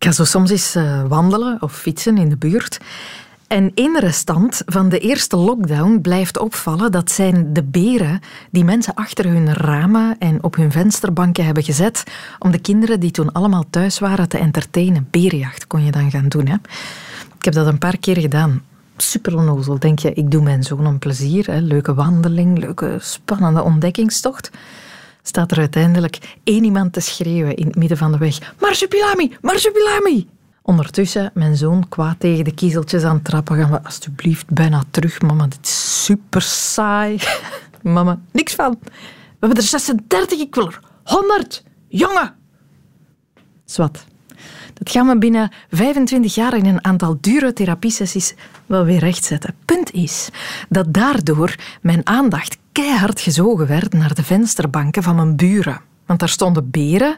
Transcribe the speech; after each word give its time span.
Ik 0.00 0.06
ga 0.06 0.12
zo 0.12 0.24
soms 0.24 0.50
eens 0.50 0.76
uh, 0.76 1.02
wandelen 1.08 1.56
of 1.62 1.78
fietsen 1.78 2.18
in 2.18 2.28
de 2.28 2.36
buurt. 2.36 2.80
En 3.46 3.72
één 3.74 3.98
restant 3.98 4.62
van 4.66 4.88
de 4.88 4.98
eerste 4.98 5.36
lockdown 5.36 5.98
blijft 6.02 6.38
opvallen. 6.38 6.92
Dat 6.92 7.10
zijn 7.10 7.52
de 7.52 7.62
beren 7.62 8.20
die 8.50 8.64
mensen 8.64 8.94
achter 8.94 9.24
hun 9.24 9.54
ramen 9.54 10.16
en 10.18 10.42
op 10.42 10.56
hun 10.56 10.72
vensterbanken 10.72 11.44
hebben 11.44 11.62
gezet 11.62 12.04
om 12.38 12.50
de 12.50 12.58
kinderen 12.58 13.00
die 13.00 13.10
toen 13.10 13.32
allemaal 13.32 13.64
thuis 13.70 13.98
waren 13.98 14.28
te 14.28 14.38
entertainen. 14.38 15.08
Berenjacht 15.10 15.66
kon 15.66 15.84
je 15.84 15.90
dan 15.90 16.10
gaan 16.10 16.28
doen. 16.28 16.46
Hè? 16.46 16.54
Ik 17.38 17.44
heb 17.44 17.54
dat 17.54 17.66
een 17.66 17.78
paar 17.78 17.98
keer 17.98 18.18
gedaan. 18.18 18.62
Super 18.96 19.36
onnozel. 19.36 19.78
Denk 19.78 19.98
je, 19.98 20.12
ik 20.12 20.30
doe 20.30 20.42
mijn 20.42 20.62
zoon 20.62 20.84
een 20.84 20.98
plezier. 20.98 21.46
Hè? 21.46 21.58
Leuke 21.58 21.94
wandeling, 21.94 22.58
leuke 22.58 22.96
spannende 23.00 23.62
ontdekkingstocht 23.62 24.50
staat 25.22 25.50
er 25.50 25.58
uiteindelijk 25.58 26.36
één 26.44 26.64
iemand 26.64 26.92
te 26.92 27.00
schreeuwen 27.00 27.56
in 27.56 27.66
het 27.66 27.76
midden 27.76 27.96
van 27.96 28.12
de 28.12 28.18
weg. 28.18 28.54
Marsupilami, 28.58 29.36
marsupilami! 29.40 30.28
Ondertussen, 30.62 31.30
mijn 31.34 31.56
zoon 31.56 31.88
kwaad 31.88 32.20
tegen 32.20 32.44
de 32.44 32.54
kiezeltjes 32.54 33.02
aan 33.02 33.14
het 33.14 33.24
trappen. 33.24 33.56
Gaan 33.56 33.70
we 33.70 33.82
alsjeblieft 33.82 34.48
bijna 34.48 34.84
terug, 34.90 35.20
mama. 35.20 35.46
Dit 35.46 35.58
is 35.62 36.04
super 36.04 36.42
saai. 36.42 37.18
mama, 37.82 38.20
niks 38.32 38.54
van. 38.54 38.78
We 38.82 39.46
hebben 39.46 39.58
er 39.58 39.68
36, 39.68 40.40
ik 40.40 40.54
wil 40.54 40.66
er 40.66 40.80
100. 41.04 41.62
Jongen! 41.88 42.34
Zwat. 43.64 44.04
Dat 44.74 44.90
gaan 44.90 45.06
we 45.06 45.18
binnen 45.18 45.52
25 45.70 46.34
jaar 46.34 46.56
in 46.56 46.66
een 46.66 46.84
aantal 46.84 47.18
dure 47.20 47.52
therapiesessies 47.52 48.34
wel 48.66 48.84
weer 48.84 48.98
rechtzetten. 48.98 49.54
Punt 49.64 49.92
is 49.92 50.28
dat 50.68 50.94
daardoor 50.94 51.54
mijn 51.80 52.06
aandacht 52.06 52.58
keihard 52.82 53.20
gezogen 53.20 53.66
werd 53.66 53.92
naar 53.92 54.14
de 54.14 54.22
vensterbanken 54.22 55.02
van 55.02 55.16
mijn 55.16 55.36
buren. 55.36 55.80
Want 56.06 56.20
daar 56.20 56.28
stonden 56.28 56.70
beren, 56.70 57.16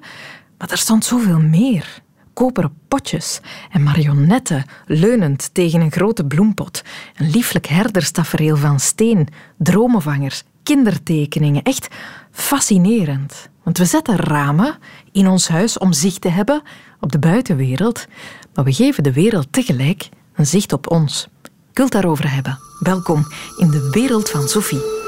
maar 0.58 0.68
daar 0.68 0.78
stond 0.78 1.04
zoveel 1.04 1.38
meer. 1.38 2.02
Koperen 2.32 2.72
potjes 2.88 3.40
en 3.70 3.82
marionetten 3.82 4.64
leunend 4.86 5.50
tegen 5.52 5.80
een 5.80 5.92
grote 5.92 6.24
bloempot. 6.24 6.82
Een 7.16 7.30
lieflijk 7.30 7.66
herderstafereel 7.66 8.56
van 8.56 8.80
steen, 8.80 9.28
dromenvangers, 9.58 10.42
kindertekeningen. 10.62 11.62
Echt 11.62 11.88
fascinerend. 12.30 13.48
Want 13.62 13.78
we 13.78 13.84
zetten 13.84 14.16
ramen 14.16 14.78
in 15.12 15.28
ons 15.28 15.48
huis 15.48 15.78
om 15.78 15.92
zicht 15.92 16.20
te 16.20 16.28
hebben 16.28 16.62
op 17.00 17.12
de 17.12 17.18
buitenwereld, 17.18 18.06
maar 18.54 18.64
we 18.64 18.72
geven 18.72 19.02
de 19.02 19.12
wereld 19.12 19.46
tegelijk 19.50 20.08
een 20.34 20.46
zicht 20.46 20.72
op 20.72 20.90
ons. 20.90 21.28
Ik 21.42 21.76
wil 21.76 21.84
het 21.84 21.94
daarover 21.94 22.34
hebben. 22.34 22.58
Welkom 22.78 23.26
in 23.56 23.70
de 23.70 23.90
wereld 23.90 24.30
van 24.30 24.48
Sophie. 24.48 25.01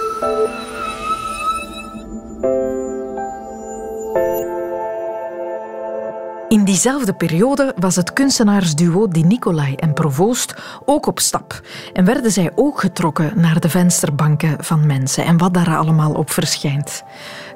In 6.55 6.65
diezelfde 6.65 7.15
periode 7.15 7.75
was 7.79 7.97
het 7.97 8.13
kunstenaarsduo 8.13 9.09
Di 9.09 9.23
Nicolai 9.23 9.75
en 9.75 9.93
Provoost 9.93 10.55
ook 10.85 11.07
op 11.07 11.21
stap 11.21 11.61
en 11.93 12.05
werden 12.05 12.31
zij 12.31 12.53
ook 12.55 12.81
getrokken 12.81 13.33
naar 13.41 13.61
de 13.61 13.69
vensterbanken 13.69 14.65
van 14.65 14.87
mensen 14.87 15.25
en 15.25 15.37
wat 15.37 15.55
daar 15.55 15.77
allemaal 15.77 16.13
op 16.13 16.31
verschijnt. 16.31 17.03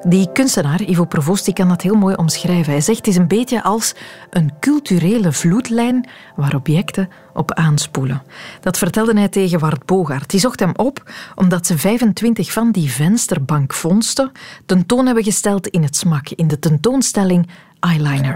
Die 0.03 0.31
kunstenaar, 0.31 0.81
Ivo 0.81 1.05
Provoost, 1.05 1.45
die 1.45 1.53
kan 1.53 1.67
dat 1.67 1.81
heel 1.81 1.95
mooi 1.95 2.15
omschrijven. 2.15 2.71
Hij 2.71 2.81
zegt 2.81 2.97
het 2.97 3.07
is 3.07 3.15
een 3.15 3.27
beetje 3.27 3.63
als 3.63 3.95
een 4.29 4.51
culturele 4.59 5.31
vloedlijn 5.31 6.09
waar 6.35 6.55
objecten 6.55 7.09
op 7.33 7.53
aanspoelen. 7.53 8.21
Dat 8.61 8.77
vertelde 8.77 9.13
hij 9.13 9.27
tegen 9.27 9.59
Wart 9.59 9.85
Bogaert. 9.85 10.29
Die 10.29 10.39
zocht 10.39 10.59
hem 10.59 10.71
op 10.75 11.11
omdat 11.35 11.65
ze 11.65 11.77
25 11.77 12.51
van 12.51 12.71
die 12.71 12.91
vensterbankvondsten 12.91 14.31
tentoon 14.65 15.05
hebben 15.05 15.23
gesteld 15.23 15.67
in 15.67 15.83
het 15.83 15.95
smak, 15.95 16.29
in 16.29 16.47
de 16.47 16.59
tentoonstelling 16.59 17.49
eyeliner. 17.79 18.35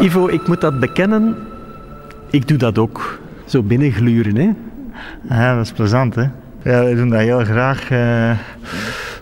Ivo, 0.00 0.28
ik 0.28 0.46
moet 0.46 0.60
dat 0.60 0.80
bekennen. 0.80 1.36
Ik 2.30 2.48
doe 2.48 2.58
dat 2.58 2.78
ook. 2.78 3.18
Zo 3.44 3.62
binnengluren, 3.62 4.36
hè? 4.36 4.50
Ja, 5.28 5.56
dat 5.56 5.64
is 5.64 5.72
plezant, 5.72 6.14
hè? 6.14 6.26
Ja, 6.62 6.84
we 6.84 6.94
doen 6.94 7.08
dat 7.08 7.20
heel 7.20 7.44
graag. 7.44 7.90
Uh, 7.90 8.30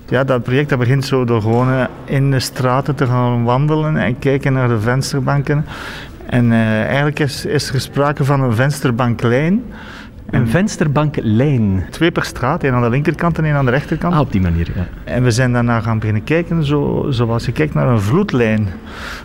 ja, 0.08 0.24
dat 0.24 0.42
project 0.42 0.68
dat 0.68 0.78
begint 0.78 1.04
zo 1.04 1.24
door 1.24 1.42
gewoon 1.42 1.86
in 2.04 2.30
de 2.30 2.40
straten 2.40 2.94
te 2.94 3.06
gaan 3.06 3.44
wandelen 3.44 3.96
en 3.96 4.18
kijken 4.18 4.52
naar 4.52 4.68
de 4.68 4.80
vensterbanken. 4.80 5.64
En 6.26 6.44
uh, 6.44 6.82
eigenlijk 6.82 7.18
is, 7.18 7.44
is 7.44 7.70
er 7.72 7.80
sprake 7.80 8.24
van 8.24 8.42
een 8.42 8.54
vensterbanklijn. 8.54 9.62
Een 10.30 10.48
vensterbanklijn. 10.48 11.86
Twee 11.90 12.10
per 12.10 12.24
straat, 12.24 12.62
één 12.62 12.72
aan 12.72 12.82
de 12.82 12.90
linkerkant 12.90 13.38
en 13.38 13.44
één 13.44 13.54
aan 13.54 13.64
de 13.64 13.70
rechterkant. 13.70 14.14
Ah, 14.14 14.20
op 14.20 14.32
die 14.32 14.40
manier, 14.40 14.72
ja. 14.74 14.86
En 15.04 15.22
we 15.22 15.30
zijn 15.30 15.52
daarna 15.52 15.80
gaan 15.80 15.98
beginnen 15.98 16.24
kijken, 16.24 16.64
zo, 16.64 17.06
zoals 17.10 17.46
je 17.46 17.52
kijkt 17.52 17.74
naar 17.74 17.88
een 17.88 18.00
vloedlijn. 18.00 18.68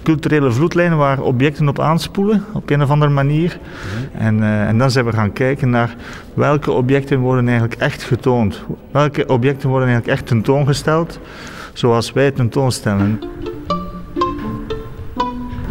Culturele 0.03 0.51
vloedlijn 0.51 0.97
waar 0.97 1.21
objecten 1.21 1.67
op 1.67 1.79
aanspoelen, 1.79 2.43
op 2.53 2.69
een 2.69 2.81
of 2.81 2.89
andere 2.89 3.11
manier. 3.11 3.59
En, 4.13 4.37
uh, 4.37 4.67
en 4.67 4.77
dan 4.77 4.91
zijn 4.91 5.05
we 5.05 5.11
gaan 5.11 5.33
kijken 5.33 5.69
naar 5.69 5.95
welke 6.33 6.71
objecten 6.71 7.19
worden 7.19 7.47
eigenlijk 7.47 7.81
echt 7.81 8.03
getoond. 8.03 8.63
Welke 8.91 9.25
objecten 9.27 9.69
worden 9.69 9.87
eigenlijk 9.87 10.19
echt 10.19 10.27
tentoongesteld, 10.27 11.19
zoals 11.73 12.13
wij 12.13 12.31
tentoonstellen. 12.31 13.21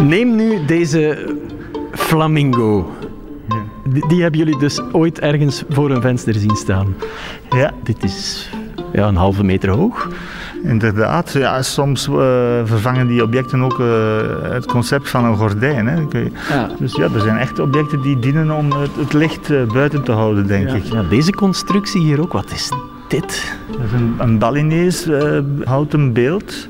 Neem 0.03 0.35
nu 0.35 0.65
deze 0.65 1.35
flamingo. 1.93 2.93
Die, 4.09 4.23
hebben 4.23 4.39
jullie 4.39 4.59
dus 4.59 4.81
ooit 4.93 5.19
ergens 5.19 5.63
voor 5.69 5.91
een 5.91 6.01
venster 6.01 6.35
zien 6.35 6.57
staan. 6.57 6.95
Ja. 7.51 7.73
Dit 7.83 8.05
is 8.05 8.51
ja, 8.93 9.09
een 9.09 9.17
halve 9.17 9.45
meter 9.45 9.71
hoog. 9.71 10.09
Inderdaad, 10.63 11.33
ja, 11.33 11.63
soms 11.63 12.09
uh, 12.09 12.15
vervangen 12.65 13.07
die 13.07 13.23
objecten 13.23 13.63
ook 13.63 13.79
uh, 13.79 13.87
het 14.43 14.67
concept 14.67 15.09
van 15.09 15.25
een 15.25 15.37
gordijn. 15.37 15.87
Hè. 15.87 15.97
Ja. 16.49 16.71
Dus 16.79 16.95
ja, 16.95 17.09
er 17.15 17.21
zijn 17.21 17.37
echt 17.37 17.59
objecten 17.59 18.03
die 18.03 18.19
dienen 18.19 18.51
om 18.51 18.73
het, 18.73 18.91
het 18.97 19.13
licht 19.13 19.51
uh, 19.51 19.73
buiten 19.73 20.03
te 20.03 20.13
houden, 20.13 20.47
denk 20.47 20.69
ja. 20.69 20.75
ik. 20.75 20.85
Ja, 20.85 21.03
deze 21.03 21.33
constructie 21.33 22.01
hier 22.01 22.21
ook, 22.21 22.33
wat 22.33 22.51
is 22.51 22.73
dit? 23.09 23.55
Dat 23.71 23.81
is 23.81 23.93
een, 23.93 24.15
een 24.19 24.39
Balinese 24.39 25.45
houten 25.65 26.13
beeld 26.13 26.69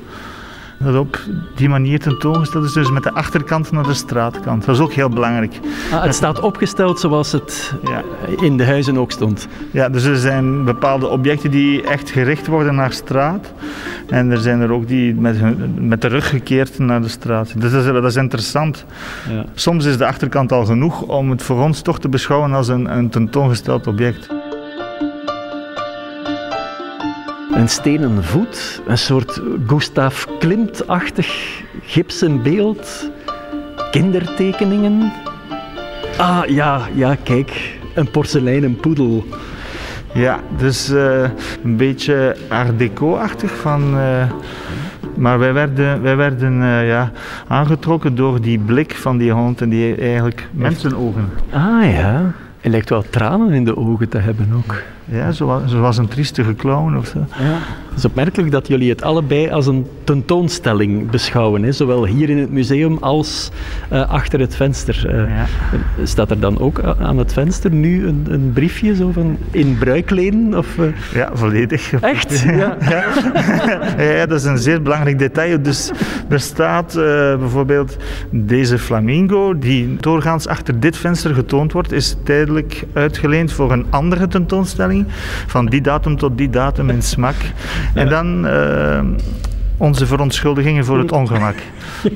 dat 0.83 0.95
op 0.95 1.19
die 1.55 1.69
manier 1.69 1.99
tentoongesteld 1.99 2.65
is, 2.65 2.73
dus 2.73 2.91
met 2.91 3.03
de 3.03 3.11
achterkant 3.11 3.71
naar 3.71 3.83
de 3.83 3.93
straatkant. 3.93 4.65
Dat 4.65 4.75
is 4.75 4.81
ook 4.81 4.93
heel 4.93 5.09
belangrijk. 5.09 5.59
Ah, 5.91 6.03
het 6.03 6.15
staat 6.15 6.39
opgesteld 6.39 6.99
zoals 6.99 7.31
het 7.31 7.73
ja. 7.83 8.03
in 8.41 8.57
de 8.57 8.65
huizen 8.65 8.97
ook 8.97 9.11
stond. 9.11 9.47
Ja, 9.71 9.89
dus 9.89 10.03
er 10.03 10.15
zijn 10.15 10.65
bepaalde 10.65 11.07
objecten 11.07 11.51
die 11.51 11.83
echt 11.83 12.09
gericht 12.09 12.47
worden 12.47 12.75
naar 12.75 12.91
straat. 12.91 13.53
En 14.09 14.31
er 14.31 14.37
zijn 14.37 14.61
er 14.61 14.71
ook 14.71 14.87
die 14.87 15.15
met, 15.15 15.37
met 15.79 16.01
de 16.01 16.07
rug 16.07 16.29
gekeerd 16.29 16.79
naar 16.79 17.01
de 17.01 17.07
straat. 17.07 17.53
Dus 17.61 17.71
dat 17.71 17.85
is, 17.85 17.91
dat 17.91 18.05
is 18.05 18.15
interessant. 18.15 18.85
Ja. 19.29 19.45
Soms 19.53 19.85
is 19.85 19.97
de 19.97 20.05
achterkant 20.05 20.51
al 20.51 20.65
genoeg 20.65 21.01
om 21.01 21.29
het 21.29 21.43
voor 21.43 21.61
ons 21.61 21.81
toch 21.81 21.99
te 21.99 22.09
beschouwen 22.09 22.53
als 22.53 22.67
een, 22.67 22.97
een 22.97 23.09
tentoongesteld 23.09 23.87
object. 23.87 24.40
Een 27.61 27.69
stenen 27.69 28.23
voet, 28.23 28.81
een 28.87 28.97
soort 28.97 29.41
Gustav 29.67 30.25
Klimt-achtig 30.39 31.61
gipsen 31.83 32.41
beeld, 32.41 33.11
kindertekeningen. 33.91 35.11
Ah 36.17 36.45
ja, 36.45 36.81
ja, 36.93 37.15
kijk, 37.23 37.79
een 37.95 38.11
porseleinen 38.11 38.75
poedel. 38.75 39.25
Ja, 40.13 40.39
dus 40.57 40.89
uh, 40.89 41.29
een 41.63 41.77
beetje 41.77 42.35
art 42.49 42.79
deco-achtig 42.79 43.51
van... 43.51 43.97
Uh, 43.97 44.31
maar 45.15 45.39
wij 45.39 45.53
werden, 45.53 46.01
wij 46.01 46.15
werden 46.15 46.61
uh, 46.61 46.87
ja, 46.87 47.11
aangetrokken 47.47 48.15
door 48.15 48.41
die 48.41 48.59
blik 48.59 48.95
van 48.95 49.17
die 49.17 49.31
hond 49.31 49.61
en 49.61 49.69
die 49.69 49.95
eigenlijk 49.95 50.47
mensenogen. 50.51 51.29
Ah 51.49 51.91
ja. 51.93 52.31
Hij 52.61 52.71
lijkt 52.71 52.89
wel 52.89 53.05
tranen 53.09 53.51
in 53.51 53.65
de 53.65 53.77
ogen 53.77 54.09
te 54.09 54.17
hebben 54.17 54.53
ook. 54.55 54.75
Ja, 55.11 55.31
zoals, 55.31 55.71
zoals 55.71 55.97
een 55.97 56.07
triestige 56.07 56.55
clown 56.55 56.97
of 56.97 57.07
zo. 57.07 57.19
Ja. 57.39 57.59
Het 57.89 57.99
is 57.99 58.05
opmerkelijk 58.05 58.51
dat 58.51 58.67
jullie 58.67 58.89
het 58.89 59.01
allebei 59.01 59.49
als 59.49 59.67
een 59.67 59.87
tentoonstelling 60.03 61.09
beschouwen. 61.09 61.63
Hè? 61.63 61.71
Zowel 61.71 62.05
hier 62.05 62.29
in 62.29 62.37
het 62.37 62.51
museum 62.51 62.97
als 62.97 63.51
uh, 63.93 64.09
achter 64.09 64.39
het 64.39 64.55
venster. 64.55 65.13
Uh, 65.13 65.35
ja. 65.35 65.45
Staat 66.05 66.31
er 66.31 66.39
dan 66.39 66.59
ook 66.59 66.81
aan 66.83 67.17
het 67.17 67.33
venster 67.33 67.71
nu 67.71 68.07
een, 68.07 68.25
een 68.29 68.51
briefje 68.53 68.95
zo 68.95 69.11
van 69.11 69.37
in 69.51 69.77
bruikleden? 69.77 70.57
Of, 70.57 70.77
uh... 70.77 70.85
Ja, 71.13 71.29
volledig. 71.33 71.93
Echt? 71.93 72.39
Ja. 72.51 72.77
ja. 72.89 74.01
ja. 74.01 74.25
dat 74.25 74.39
is 74.39 74.45
een 74.45 74.57
zeer 74.57 74.81
belangrijk 74.81 75.19
detail. 75.19 75.61
Dus 75.61 75.91
er 76.29 76.39
staat 76.39 76.93
bijvoorbeeld 77.39 77.97
deze 78.29 78.77
flamingo, 78.77 79.57
die 79.57 79.95
doorgaans 79.99 80.47
achter 80.47 80.79
dit 80.79 80.97
venster 80.97 81.33
getoond 81.33 81.71
wordt, 81.71 81.91
is 81.91 82.15
tijdelijk 82.23 82.83
uitgeleend 82.93 83.51
voor 83.51 83.71
een 83.71 83.85
andere 83.89 84.27
tentoonstelling 84.27 85.00
van 85.47 85.65
die 85.65 85.81
datum 85.81 86.17
tot 86.17 86.37
die 86.37 86.49
datum 86.49 86.89
in 86.89 87.01
smak. 87.01 87.35
En 87.93 88.09
dan 88.09 88.45
uh, 88.45 88.99
onze 89.77 90.05
verontschuldigingen 90.05 90.85
voor 90.85 90.99
het 90.99 91.11
ongemak. 91.11 91.55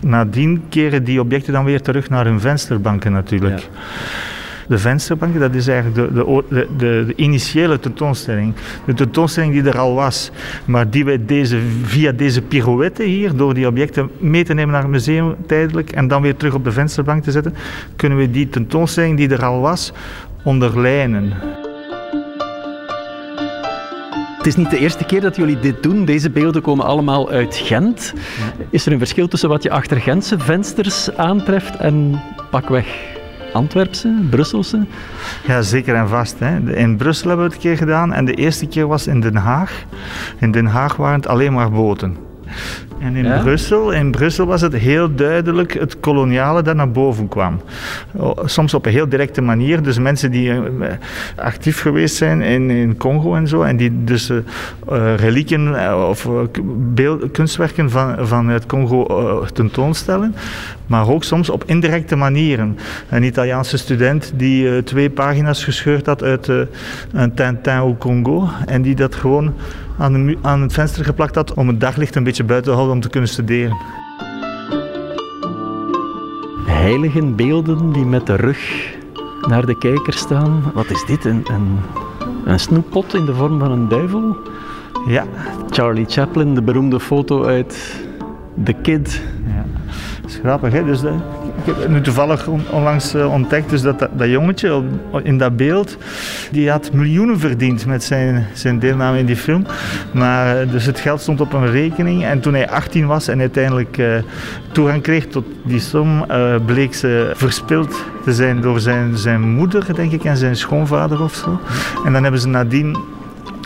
Nadien 0.00 0.62
keren 0.68 1.04
die 1.04 1.20
objecten 1.20 1.52
dan 1.52 1.64
weer 1.64 1.82
terug 1.82 2.08
naar 2.08 2.24
hun 2.24 2.40
vensterbanken 2.40 3.12
natuurlijk. 3.12 3.68
de 4.68 4.78
vensterbanken, 4.78 5.40
dat 5.40 5.54
is 5.54 5.68
eigenlijk 5.68 6.14
de, 6.14 6.24
de, 6.48 6.66
de, 6.76 7.04
de, 7.06 7.12
initiële 7.16 7.78
tentoonstelling. 7.78 8.54
De 8.84 8.94
tentoonstelling 8.94 9.52
die 9.52 9.62
er 9.62 9.78
al 9.78 9.94
was, 9.94 10.30
maar 10.64 10.90
die 10.90 11.04
wij 11.04 11.24
deze, 11.24 11.58
via 11.82 12.12
deze 12.12 12.42
pirouette 12.42 13.02
hier, 13.02 13.36
door 13.36 13.54
die 13.54 13.66
objecten 13.66 14.10
mee 14.18 14.44
te 14.44 14.54
nemen 14.54 14.72
naar 14.72 14.82
het 14.82 14.90
museum 14.90 15.34
tijdelijk 15.46 15.92
en 15.92 16.08
dan 16.08 16.22
weer 16.22 16.36
terug 16.36 16.54
op 16.54 16.64
de 16.64 16.72
vensterbank 16.72 17.22
te 17.22 17.30
zetten, 17.30 17.54
kunnen 17.96 18.18
we 18.18 18.30
die 18.30 18.48
tentoonstelling 18.48 19.16
die 19.16 19.28
er 19.28 19.44
al 19.44 19.60
was, 19.60 19.92
onderlijnen. 20.42 21.32
Het 24.40 24.48
is 24.48 24.56
niet 24.56 24.70
de 24.70 24.78
eerste 24.78 25.04
keer 25.04 25.20
dat 25.20 25.36
jullie 25.36 25.58
dit 25.58 25.82
doen. 25.82 26.04
Deze 26.04 26.30
beelden 26.30 26.62
komen 26.62 26.84
allemaal 26.84 27.30
uit 27.30 27.56
Gent. 27.56 28.14
Is 28.70 28.86
er 28.86 28.92
een 28.92 28.98
verschil 28.98 29.28
tussen 29.28 29.48
wat 29.48 29.62
je 29.62 29.70
achter 29.70 30.00
Gentse 30.00 30.38
vensters 30.38 31.16
aantreft 31.16 31.76
en 31.76 32.22
pakweg 32.50 32.86
Antwerpse, 33.52 34.14
Brusselse? 34.30 34.86
Ja, 35.46 35.62
zeker 35.62 35.94
en 35.94 36.08
vast. 36.08 36.38
Hè. 36.38 36.74
In 36.74 36.96
Brussel 36.96 37.28
hebben 37.28 37.46
we 37.46 37.52
het 37.52 37.62
een 37.62 37.68
keer 37.70 37.78
gedaan 37.78 38.12
en 38.12 38.24
de 38.24 38.34
eerste 38.34 38.66
keer 38.66 38.86
was 38.86 39.06
in 39.06 39.20
Den 39.20 39.36
Haag. 39.36 39.84
In 40.38 40.50
Den 40.50 40.66
Haag 40.66 40.96
waren 40.96 41.16
het 41.16 41.28
alleen 41.28 41.52
maar 41.52 41.70
boten. 41.70 42.16
En 43.00 43.16
in, 43.16 43.40
Brussel, 43.42 43.92
in 43.92 44.10
Brussel 44.10 44.46
was 44.46 44.60
het 44.60 44.74
heel 44.74 45.14
duidelijk 45.14 45.72
het 45.72 46.00
koloniale 46.00 46.62
dat 46.62 46.76
naar 46.76 46.90
boven 46.90 47.28
kwam. 47.28 47.60
Soms 48.44 48.74
op 48.74 48.86
een 48.86 48.92
heel 48.92 49.08
directe 49.08 49.40
manier. 49.40 49.82
Dus 49.82 49.98
mensen 49.98 50.30
die 50.30 50.50
eh, 50.50 50.60
actief 51.36 51.80
geweest 51.80 52.16
zijn 52.16 52.42
in, 52.42 52.70
in 52.70 52.96
Congo 52.96 53.34
en 53.34 53.48
zo. 53.48 53.62
En 53.62 53.76
die 53.76 54.04
dus 54.04 54.30
uh, 54.30 54.40
relieken 55.16 55.94
of 56.08 56.28
beeld, 56.94 57.30
kunstwerken 57.30 57.90
van, 57.90 58.26
van 58.26 58.48
het 58.48 58.66
Congo 58.66 59.44
tentoonstellen. 59.52 60.34
Maar 60.90 61.08
ook 61.08 61.24
soms 61.24 61.50
op 61.50 61.64
indirecte 61.64 62.16
manieren. 62.16 62.78
Een 63.08 63.22
Italiaanse 63.22 63.78
student 63.78 64.32
die 64.34 64.82
twee 64.82 65.10
pagina's 65.10 65.64
gescheurd 65.64 66.06
had 66.06 66.22
uit 66.22 66.48
een 67.12 67.34
Tintin 67.34 67.72
au 67.72 67.96
Congo. 67.96 68.48
En 68.66 68.82
die 68.82 68.94
dat 68.94 69.14
gewoon 69.14 69.54
aan, 69.98 70.36
aan 70.42 70.62
het 70.62 70.72
venster 70.72 71.04
geplakt 71.04 71.34
had 71.34 71.54
om 71.54 71.68
het 71.68 71.80
daglicht 71.80 72.14
een 72.14 72.24
beetje 72.24 72.44
buiten 72.44 72.70
te 72.70 72.76
houden 72.76 72.96
om 72.96 73.02
te 73.02 73.08
kunnen 73.08 73.28
studeren. 73.28 73.76
Heiligen 76.66 77.36
beelden 77.36 77.92
die 77.92 78.04
met 78.04 78.26
de 78.26 78.34
rug 78.34 78.92
naar 79.48 79.66
de 79.66 79.78
kijker 79.78 80.12
staan. 80.12 80.62
Wat 80.74 80.90
is 80.90 81.04
dit? 81.04 81.24
Een, 81.24 81.44
een, 81.44 81.78
een 82.44 82.60
snoeppot 82.60 83.14
in 83.14 83.24
de 83.24 83.34
vorm 83.34 83.58
van 83.58 83.70
een 83.70 83.88
duivel? 83.88 84.36
Ja. 85.06 85.24
Charlie 85.70 86.06
Chaplin, 86.08 86.54
de 86.54 86.62
beroemde 86.62 87.00
foto 87.00 87.44
uit 87.44 88.00
The 88.64 88.72
Kid. 88.72 89.22
Ja. 89.46 89.64
Grappig, 90.42 90.72
hè? 90.72 90.84
Dus 90.84 91.00
de, 91.00 91.08
ik 91.64 91.74
heb 91.74 91.88
nu 91.88 92.00
toevallig 92.00 92.46
onlangs 92.70 93.14
eh, 93.14 93.32
ontdekt 93.32 93.70
dus 93.70 93.82
dat, 93.82 93.98
dat, 93.98 94.28
jongetje 94.28 94.82
in 95.22 95.38
dat 95.38 95.56
beeld, 95.56 95.96
die 96.50 96.70
had 96.70 96.92
miljoenen 96.92 97.38
verdiend 97.38 97.86
met 97.86 98.04
zijn, 98.04 98.46
zijn 98.52 98.78
deelname 98.78 99.18
in 99.18 99.26
die 99.26 99.36
film. 99.36 99.66
Maar 100.12 100.60
eh, 100.60 100.70
dus 100.70 100.86
het 100.86 100.98
geld 100.98 101.20
stond 101.20 101.40
op 101.40 101.52
een 101.52 101.70
rekening 101.70 102.24
en 102.24 102.40
toen 102.40 102.54
hij 102.54 102.70
18 102.70 103.06
was 103.06 103.28
en 103.28 103.40
uiteindelijk 103.40 103.98
uh, 103.98 104.14
toegang 104.72 105.02
kreeg 105.02 105.26
tot 105.26 105.44
die 105.64 105.80
som, 105.80 106.26
bleek 106.66 106.94
ze 106.94 107.30
verspild 107.34 108.04
te 108.24 108.32
zijn 108.32 108.60
door 108.60 108.80
zijn, 108.80 109.16
zijn 109.16 109.40
moeder, 109.40 109.94
denk 109.94 110.12
ik, 110.12 110.24
en 110.24 110.36
zijn 110.36 110.56
schoonvader 110.56 111.22
of 111.22 111.34
zo. 111.34 111.60
En 112.04 112.12
dan 112.12 112.22
hebben 112.22 112.40
ze 112.40 112.48
nadien 112.48 112.96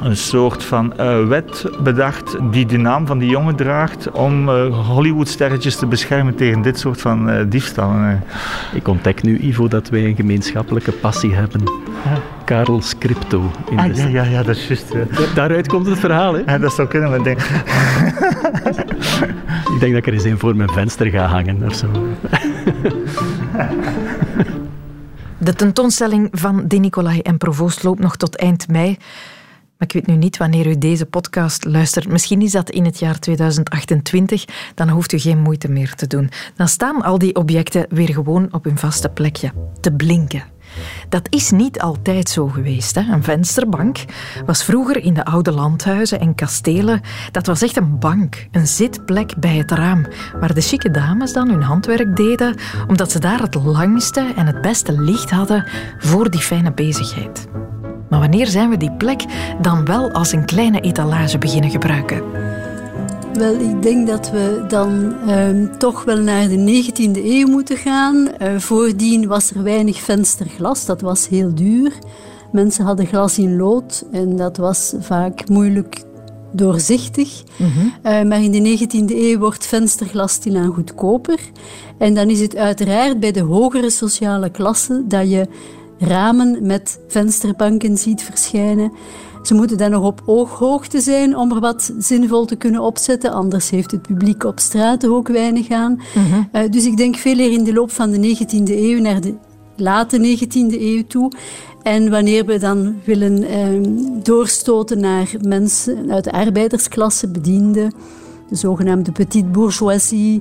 een 0.02 0.16
soort 0.16 0.64
van 0.64 0.92
uh, 1.00 1.26
wet 1.26 1.64
bedacht 1.82 2.36
die 2.50 2.66
de 2.66 2.76
naam 2.76 3.06
van 3.06 3.18
die 3.18 3.30
jongen 3.30 3.56
draagt 3.56 4.10
om 4.10 4.48
uh, 4.48 4.88
Hollywoodsterretjes 4.88 5.76
te 5.76 5.86
beschermen 5.86 6.34
tegen 6.34 6.62
dit 6.62 6.78
soort 6.78 7.00
van 7.00 7.30
uh, 7.30 7.40
diefstallen. 7.48 8.24
Ik 8.74 8.88
ontdek 8.88 9.22
nu, 9.22 9.38
Ivo, 9.38 9.68
dat 9.68 9.88
wij 9.88 10.04
een 10.04 10.16
gemeenschappelijke 10.16 10.92
passie 10.92 11.34
hebben. 11.34 11.62
Ja. 12.04 12.18
Karel 12.44 12.82
Scripto. 12.82 13.50
In 13.70 13.78
ah, 13.78 13.96
ja, 13.96 14.06
ja, 14.06 14.22
ja, 14.22 14.42
dat 14.42 14.56
is 14.56 14.66
juist. 14.66 14.94
Daaruit 15.34 15.68
komt 15.68 15.86
het 15.86 15.98
verhaal, 15.98 16.34
hè? 16.34 16.42
Ja, 16.46 16.58
dat 16.58 16.72
zou 16.72 16.88
kunnen, 16.88 17.10
maar 17.10 17.22
denk... 17.22 17.40
ik 19.74 19.80
denk 19.80 19.92
dat 19.92 19.96
ik 19.96 20.06
er 20.06 20.12
eens 20.12 20.24
een 20.24 20.38
voor 20.38 20.56
mijn 20.56 20.70
venster 20.70 21.06
ga 21.06 21.26
hangen 21.26 21.62
of 21.62 21.74
zo. 21.74 21.86
De 25.38 25.54
tentoonstelling 25.54 26.28
van 26.32 26.64
De 26.68 26.76
Nicolai 26.76 27.20
en 27.20 27.38
Provoost 27.38 27.82
loopt 27.82 28.00
nog 28.00 28.16
tot 28.16 28.36
eind 28.36 28.68
mei. 28.68 28.98
Maar 29.78 29.88
ik 29.88 29.92
weet 29.92 30.06
nu 30.06 30.16
niet 30.16 30.36
wanneer 30.36 30.66
u 30.66 30.78
deze 30.78 31.06
podcast 31.06 31.64
luistert. 31.64 32.08
Misschien 32.08 32.42
is 32.42 32.52
dat 32.52 32.70
in 32.70 32.84
het 32.84 32.98
jaar 32.98 33.18
2028. 33.18 34.44
Dan 34.74 34.88
hoeft 34.88 35.12
u 35.12 35.18
geen 35.18 35.38
moeite 35.38 35.68
meer 35.68 35.94
te 35.94 36.06
doen. 36.06 36.30
Dan 36.56 36.68
staan 36.68 37.02
al 37.02 37.18
die 37.18 37.34
objecten 37.34 37.86
weer 37.88 38.12
gewoon 38.12 38.48
op 38.52 38.64
hun 38.64 38.78
vaste 38.78 39.08
plekje. 39.08 39.52
Te 39.80 39.92
blinken. 39.92 40.52
Dat 41.08 41.26
is 41.30 41.50
niet 41.50 41.80
altijd 41.80 42.28
zo 42.28 42.48
geweest. 42.48 42.94
Hè. 42.94 43.00
Een 43.12 43.22
vensterbank 43.22 44.04
was 44.46 44.64
vroeger 44.64 44.96
in 44.96 45.14
de 45.14 45.24
oude 45.24 45.52
landhuizen 45.52 46.20
en 46.20 46.34
kastelen. 46.34 47.00
Dat 47.30 47.46
was 47.46 47.62
echt 47.62 47.76
een 47.76 47.98
bank, 47.98 48.46
een 48.50 48.66
zitplek 48.66 49.36
bij 49.36 49.56
het 49.56 49.70
raam, 49.70 50.06
waar 50.40 50.54
de 50.54 50.60
chique 50.60 50.90
dames 50.90 51.32
dan 51.32 51.48
hun 51.48 51.62
handwerk 51.62 52.16
deden, 52.16 52.56
omdat 52.88 53.10
ze 53.12 53.18
daar 53.18 53.40
het 53.40 53.54
langste 53.54 54.32
en 54.36 54.46
het 54.46 54.60
beste 54.60 55.00
licht 55.00 55.30
hadden 55.30 55.66
voor 55.98 56.30
die 56.30 56.40
fijne 56.40 56.72
bezigheid. 56.72 57.48
Maar 58.14 58.22
wanneer 58.22 58.46
zijn 58.46 58.70
we 58.70 58.76
die 58.76 58.92
plek 58.92 59.24
dan 59.60 59.84
wel 59.84 60.10
als 60.10 60.32
een 60.32 60.44
kleine 60.44 60.80
etalage 60.80 61.38
beginnen 61.38 61.70
gebruiken? 61.70 62.22
Wel, 63.32 63.54
ik 63.54 63.82
denk 63.82 64.06
dat 64.06 64.30
we 64.30 64.64
dan 64.68 65.14
ehm, 65.28 65.66
toch 65.78 66.04
wel 66.04 66.16
naar 66.16 66.48
de 66.48 66.84
19e 66.84 67.24
eeuw 67.24 67.46
moeten 67.46 67.76
gaan. 67.76 68.28
Uh, 68.42 68.58
voordien 68.58 69.26
was 69.26 69.50
er 69.50 69.62
weinig 69.62 70.00
vensterglas, 70.00 70.86
dat 70.86 71.00
was 71.00 71.28
heel 71.28 71.54
duur. 71.54 71.92
Mensen 72.52 72.84
hadden 72.84 73.06
glas 73.06 73.38
in 73.38 73.56
lood 73.56 74.04
en 74.12 74.36
dat 74.36 74.56
was 74.56 74.94
vaak 75.00 75.48
moeilijk 75.48 76.02
doorzichtig. 76.52 77.42
Mm 77.56 77.92
maar 78.02 78.42
in 78.42 78.50
de 78.50 78.78
19e 78.78 79.16
eeuw 79.16 79.38
wordt 79.38 79.66
vensterglas 79.66 80.32
stilaan 80.32 80.74
goedkoper. 80.74 81.40
En 81.98 82.14
dan 82.14 82.30
is 82.30 82.40
het 82.40 82.56
uiteraard 82.56 83.20
bij 83.20 83.32
de 83.32 83.40
hogere 83.40 83.90
sociale 83.90 84.50
klasse 84.50 85.02
dat 85.06 85.30
je 85.30 85.48
ramen 85.98 86.66
met 86.66 87.00
vensterbanken 87.08 87.96
ziet 87.96 88.22
verschijnen. 88.22 88.92
Ze 89.42 89.54
moeten 89.54 89.76
dan 89.76 89.90
nog 89.90 90.04
op 90.04 90.22
ooghoogte 90.26 91.00
zijn 91.00 91.36
om 91.36 91.52
er 91.52 91.60
wat 91.60 91.92
zinvol 91.98 92.44
te 92.44 92.56
kunnen 92.56 92.80
opzetten, 92.80 93.32
anders 93.32 93.70
heeft 93.70 93.90
het 93.90 94.02
publiek 94.02 94.44
op 94.44 94.58
straat 94.58 95.06
ook 95.06 95.28
weinig 95.28 95.70
aan. 95.70 96.00
Mhm. 96.14 96.42
Eh, 96.52 96.70
dus 96.70 96.86
ik 96.86 96.96
denk 96.96 97.16
veel 97.16 97.38
eer 97.38 97.52
in 97.52 97.64
de 97.64 97.72
loop 97.72 97.90
van 97.90 98.10
de 98.10 98.18
19e 98.18 98.76
eeuw 98.76 99.00
naar 99.00 99.20
de 99.20 99.34
late 99.76 100.18
19e 100.18 100.80
eeuw 100.80 101.02
toe. 101.06 101.32
En 101.82 102.10
wanneer 102.10 102.44
we 102.44 102.58
dan 102.58 102.94
willen 103.04 103.42
ehm, 103.42 103.82
doorstoten 104.22 105.00
naar 105.00 105.30
mensen 105.40 106.10
uit 106.10 106.24
de 106.24 106.32
arbeidersklasse, 106.32 107.28
bedienden, 107.28 107.92
de 108.48 108.56
zogenaamde 108.56 109.12
petite 109.12 109.48
bourgeoisie, 109.48 110.40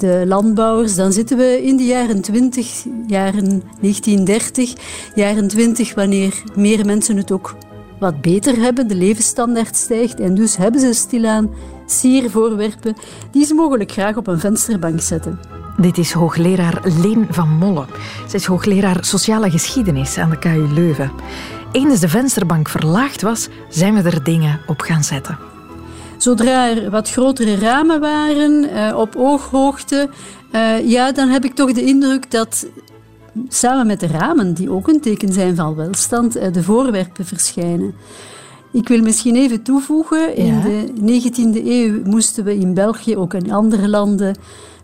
de 0.00 0.24
landbouwers, 0.26 0.94
dan 0.94 1.12
zitten 1.12 1.36
we 1.36 1.62
in 1.62 1.76
de 1.76 1.84
jaren 1.84 2.20
20, 2.20 2.84
jaren 3.06 3.62
1930, 3.80 4.72
jaren 5.14 5.48
20, 5.48 5.94
wanneer 5.94 6.42
meer 6.54 6.86
mensen 6.86 7.16
het 7.16 7.32
ook 7.32 7.56
wat 7.98 8.20
beter 8.20 8.56
hebben, 8.56 8.88
de 8.88 8.94
levensstandaard 8.94 9.76
stijgt 9.76 10.20
en 10.20 10.34
dus 10.34 10.56
hebben 10.56 10.80
ze 10.80 10.92
stilaan 10.92 11.50
siervoorwerpen 11.86 12.96
die 13.30 13.44
ze 13.44 13.54
mogelijk 13.54 13.92
graag 13.92 14.16
op 14.16 14.26
een 14.26 14.40
vensterbank 14.40 15.00
zetten. 15.00 15.38
Dit 15.76 15.98
is 15.98 16.12
hoogleraar 16.12 16.80
Leen 17.02 17.26
van 17.30 17.48
Molle. 17.48 17.84
Zij 18.26 18.38
is 18.38 18.46
hoogleraar 18.46 19.04
sociale 19.04 19.50
geschiedenis 19.50 20.18
aan 20.18 20.30
de 20.30 20.38
KU 20.38 20.66
Leuven. 20.74 21.12
Eens 21.72 22.00
de 22.00 22.08
vensterbank 22.08 22.68
verlaagd 22.68 23.22
was, 23.22 23.48
zijn 23.68 23.94
we 23.94 24.10
er 24.10 24.24
dingen 24.24 24.60
op 24.66 24.80
gaan 24.80 25.04
zetten. 25.04 25.38
Zodra 26.20 26.68
er 26.68 26.90
wat 26.90 27.10
grotere 27.10 27.56
ramen 27.56 28.00
waren, 28.00 28.64
uh, 28.64 28.98
op 28.98 29.16
ooghoogte, 29.16 30.08
uh, 30.52 30.88
ja, 30.88 31.12
dan 31.12 31.28
heb 31.28 31.44
ik 31.44 31.54
toch 31.54 31.72
de 31.72 31.84
indruk 31.84 32.30
dat 32.30 32.66
samen 33.48 33.86
met 33.86 34.00
de 34.00 34.06
ramen, 34.06 34.54
die 34.54 34.70
ook 34.70 34.88
een 34.88 35.00
teken 35.00 35.32
zijn 35.32 35.56
van 35.56 35.74
welstand, 35.74 36.36
uh, 36.36 36.52
de 36.52 36.62
voorwerpen 36.62 37.24
verschijnen. 37.24 37.94
Ik 38.72 38.88
wil 38.88 39.02
misschien 39.02 39.36
even 39.36 39.62
toevoegen, 39.62 40.36
in 40.36 40.60
de 40.60 40.86
19e 41.00 41.66
eeuw 41.66 42.02
moesten 42.04 42.44
we 42.44 42.58
in 42.58 42.74
België, 42.74 43.16
ook 43.16 43.34
in 43.34 43.52
andere 43.52 43.88
landen, 43.88 44.36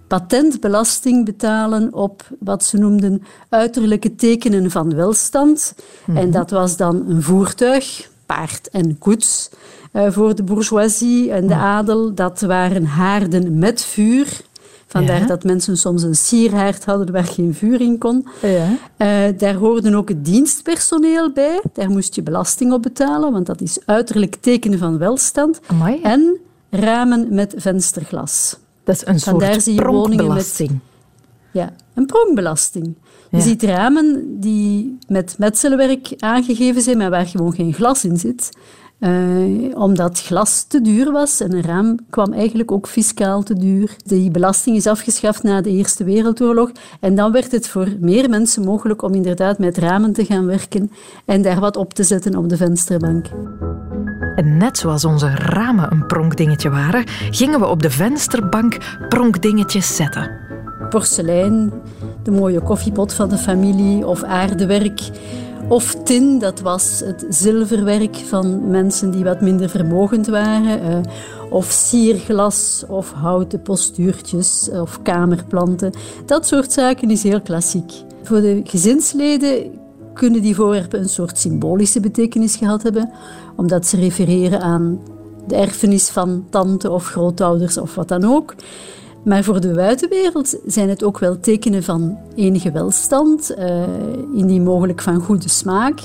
patentbelasting 0.06 1.24
betalen 1.24 1.94
op 1.94 2.22
wat 2.38 2.64
ze 2.64 2.76
noemden 2.76 3.22
uiterlijke 3.48 4.14
tekenen 4.14 4.70
van 4.70 4.94
welstand. 4.94 5.74
En 6.06 6.12
mhm. 6.12 6.30
dat 6.30 6.50
was 6.50 6.76
dan 6.76 7.04
een 7.08 7.22
voertuig, 7.22 8.08
paard 8.26 8.68
en 8.68 8.98
koets. 8.98 9.50
Eh, 9.92 10.10
voor 10.10 10.34
de 10.34 10.42
bourgeoisie 10.42 11.32
en 11.32 11.46
de 11.46 11.54
adel. 11.54 12.14
Dat 12.14 12.40
waren 12.40 12.84
haarden 12.84 13.58
met 13.58 13.82
vuur. 13.82 14.44
Vandaar 14.86 15.26
dat 15.26 15.44
mensen 15.44 15.76
soms 15.76 16.02
een 16.02 16.14
sierhaard 16.14 16.84
hadden 16.84 17.12
waar 17.12 17.24
geen 17.24 17.54
vuur 17.54 17.80
in 17.80 17.98
kon. 17.98 18.26
Ja. 18.42 18.68
Uh, 18.98 19.38
daar 19.38 19.54
hoorden 19.54 19.94
ook 19.94 20.08
het 20.08 20.24
dienstpersoneel 20.24 21.32
bij. 21.32 21.62
Daar 21.72 21.90
moest 21.90 22.14
je 22.14 22.22
belasting 22.22 22.72
op 22.72 22.82
betalen, 22.82 23.32
want 23.32 23.46
dat 23.46 23.60
is 23.60 23.78
uiterlijk 23.84 24.36
teken 24.40 24.78
van 24.78 24.98
welstand. 24.98 25.60
En 26.02 26.36
ramen 26.70 27.34
met 27.34 27.54
vensterglas. 27.56 28.56
Dat 28.84 28.94
is 28.94 29.06
een 29.06 29.20
soort 29.20 29.74
pronkbelasting. 29.74 30.78
Ja, 31.50 31.72
een 31.96 32.06
pronkbelasting. 32.06 32.94
Je 33.30 33.40
ziet 33.40 33.62
ramen 33.62 34.40
die 34.40 34.98
met 35.08 35.34
metselwerk 35.38 36.14
aangegeven 36.18 36.82
zijn, 36.82 36.98
maar 36.98 37.10
waar 37.10 37.26
gewoon 37.26 37.54
geen 37.54 37.72
glas 37.72 38.04
in 38.04 38.16
zit. 38.16 38.50
Uh, 39.00 39.78
omdat 39.78 40.20
glas 40.20 40.64
te 40.64 40.80
duur 40.80 41.12
was 41.12 41.40
en 41.40 41.52
een 41.52 41.62
raam 41.62 41.98
kwam 42.10 42.32
eigenlijk 42.32 42.72
ook 42.72 42.88
fiscaal 42.88 43.42
te 43.42 43.54
duur. 43.54 43.96
Die 44.04 44.30
belasting 44.30 44.76
is 44.76 44.86
afgeschaft 44.86 45.42
na 45.42 45.60
de 45.60 45.70
Eerste 45.70 46.04
Wereldoorlog 46.04 46.70
en 47.00 47.14
dan 47.14 47.32
werd 47.32 47.52
het 47.52 47.68
voor 47.68 47.88
meer 48.00 48.30
mensen 48.30 48.64
mogelijk 48.64 49.02
om 49.02 49.14
inderdaad 49.14 49.58
met 49.58 49.78
ramen 49.78 50.12
te 50.12 50.24
gaan 50.24 50.46
werken 50.46 50.90
en 51.24 51.42
daar 51.42 51.60
wat 51.60 51.76
op 51.76 51.94
te 51.94 52.02
zetten 52.02 52.36
op 52.36 52.48
de 52.48 52.56
vensterbank. 52.56 53.26
En 54.36 54.56
net 54.56 54.78
zoals 54.78 55.04
onze 55.04 55.28
ramen 55.28 55.92
een 55.92 56.06
pronkdingetje 56.06 56.70
waren, 56.70 57.04
gingen 57.30 57.60
we 57.60 57.66
op 57.66 57.82
de 57.82 57.90
vensterbank 57.90 58.76
pronkdingetjes 59.08 59.96
zetten. 59.96 60.45
Porselein, 60.88 61.72
de 62.22 62.30
mooie 62.30 62.60
koffiepot 62.60 63.12
van 63.12 63.28
de 63.28 63.38
familie 63.38 64.06
of 64.06 64.22
aardewerk 64.22 65.00
of 65.68 65.96
tin, 66.04 66.38
dat 66.38 66.60
was 66.60 67.02
het 67.04 67.26
zilverwerk 67.28 68.16
van 68.16 68.70
mensen 68.70 69.10
die 69.10 69.24
wat 69.24 69.40
minder 69.40 69.68
vermogend 69.68 70.26
waren. 70.26 70.90
Uh, 70.90 70.98
of 71.50 71.66
sierglas, 71.70 72.84
of 72.88 73.12
houten 73.12 73.62
postuurtjes, 73.62 74.70
of 74.70 75.02
kamerplanten. 75.02 75.92
Dat 76.26 76.46
soort 76.46 76.72
zaken 76.72 77.10
is 77.10 77.22
heel 77.22 77.40
klassiek. 77.40 77.92
Voor 78.22 78.40
de 78.40 78.60
gezinsleden 78.64 79.70
kunnen 80.14 80.42
die 80.42 80.54
voorwerpen 80.54 81.00
een 81.00 81.08
soort 81.08 81.38
symbolische 81.38 82.00
betekenis 82.00 82.56
gehad 82.56 82.82
hebben, 82.82 83.10
omdat 83.56 83.86
ze 83.86 83.96
refereren 83.96 84.60
aan 84.60 85.00
de 85.46 85.56
erfenis 85.56 86.08
van 86.08 86.46
tante 86.50 86.90
of 86.90 87.06
grootouders 87.06 87.78
of 87.78 87.94
wat 87.94 88.08
dan 88.08 88.24
ook. 88.24 88.54
Maar 89.26 89.44
voor 89.44 89.60
de 89.60 89.70
buitenwereld 89.70 90.56
zijn 90.66 90.88
het 90.88 91.04
ook 91.04 91.18
wel 91.18 91.40
tekenen 91.40 91.82
van 91.82 92.18
enige 92.34 92.70
welstand, 92.70 93.54
uh, 93.58 93.82
indien 94.34 94.62
mogelijk 94.62 95.02
van 95.02 95.20
goede 95.20 95.48
smaak. 95.48 96.00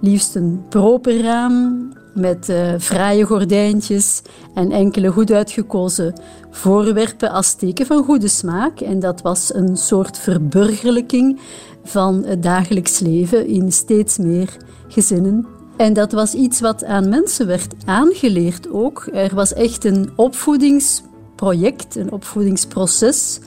Liefst 0.00 0.34
een 0.34 0.62
proper 0.68 1.22
raam 1.22 1.88
met 2.14 2.48
uh, 2.48 2.74
fraaie 2.78 3.24
gordijntjes 3.24 4.22
en 4.54 4.72
enkele 4.72 5.08
goed 5.08 5.32
uitgekozen 5.32 6.20
voorwerpen 6.50 7.30
als 7.30 7.54
teken 7.54 7.86
van 7.86 8.04
goede 8.04 8.28
smaak. 8.28 8.80
En 8.80 9.00
dat 9.00 9.22
was 9.22 9.54
een 9.54 9.76
soort 9.76 10.18
verburgerlijking 10.18 11.40
van 11.84 12.24
het 12.24 12.42
dagelijks 12.42 12.98
leven 12.98 13.46
in 13.46 13.72
steeds 13.72 14.16
meer 14.16 14.56
gezinnen. 14.88 15.46
En 15.76 15.92
dat 15.92 16.12
was 16.12 16.34
iets 16.34 16.60
wat 16.60 16.84
aan 16.84 17.08
mensen 17.08 17.46
werd 17.46 17.74
aangeleerd 17.84 18.70
ook. 18.70 19.08
Er 19.12 19.34
was 19.34 19.52
echt 19.52 19.84
een 19.84 20.10
opvoedings 20.16 21.02
project, 21.38 21.96
een 21.96 22.12
opvoedingsproces 22.12 23.40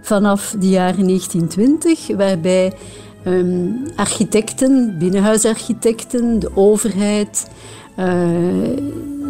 vanaf 0.00 0.54
de 0.58 0.68
jaren 0.68 1.06
1920, 1.06 2.16
waarbij 2.16 2.72
um, 3.26 3.84
architecten, 3.96 4.96
binnenhuisarchitecten, 4.98 6.38
de 6.38 6.50
overheid, 6.54 7.50
uh, 7.98 8.78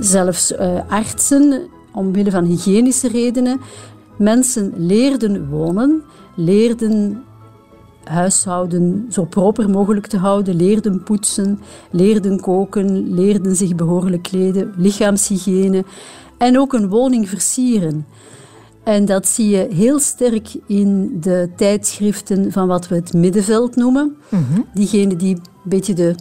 zelfs 0.00 0.52
uh, 0.52 0.80
artsen, 0.88 1.68
omwille 1.92 2.30
van 2.30 2.44
hygiënische 2.44 3.08
redenen, 3.08 3.60
mensen 4.18 4.72
leerden 4.76 5.48
wonen, 5.48 6.02
leerden 6.34 7.22
huishouden 8.04 9.06
zo 9.10 9.24
proper 9.24 9.70
mogelijk 9.70 10.06
te 10.06 10.16
houden, 10.18 10.56
leerden 10.56 11.02
poetsen, 11.02 11.60
leerden 11.90 12.40
koken, 12.40 13.14
leerden 13.14 13.56
zich 13.56 13.74
behoorlijk 13.74 14.22
kleden, 14.22 14.72
lichaamshygiëne 14.76 15.84
en 16.38 16.58
ook 16.58 16.72
een 16.72 16.88
woning 16.88 17.28
versieren. 17.28 18.06
En 18.84 19.04
dat 19.04 19.26
zie 19.26 19.48
je 19.48 19.68
heel 19.70 20.00
sterk 20.00 20.48
in 20.66 21.20
de 21.20 21.50
tijdschriften 21.56 22.52
van 22.52 22.68
wat 22.68 22.88
we 22.88 22.94
het 22.94 23.12
middenveld 23.12 23.76
noemen. 23.76 24.16
Mm 24.28 24.64
Diegenen 24.74 25.18
die 25.18 25.34
een 25.34 25.42
beetje 25.64 25.94
de 25.94 26.14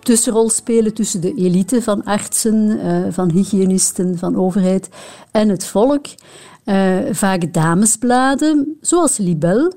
tussenrol 0.00 0.50
spelen 0.50 0.94
tussen 0.94 1.20
de 1.20 1.34
elite 1.34 1.82
van 1.82 2.04
artsen, 2.04 2.54
uh, 2.54 3.06
van 3.10 3.30
hygiënisten, 3.30 4.18
van 4.18 4.36
overheid 4.36 4.88
en 5.30 5.48
het 5.48 5.64
volk. 5.64 6.06
Uh, 6.64 6.96
vaak 7.10 7.52
damesbladen, 7.52 8.76
zoals 8.80 9.16
Libel. 9.16 9.72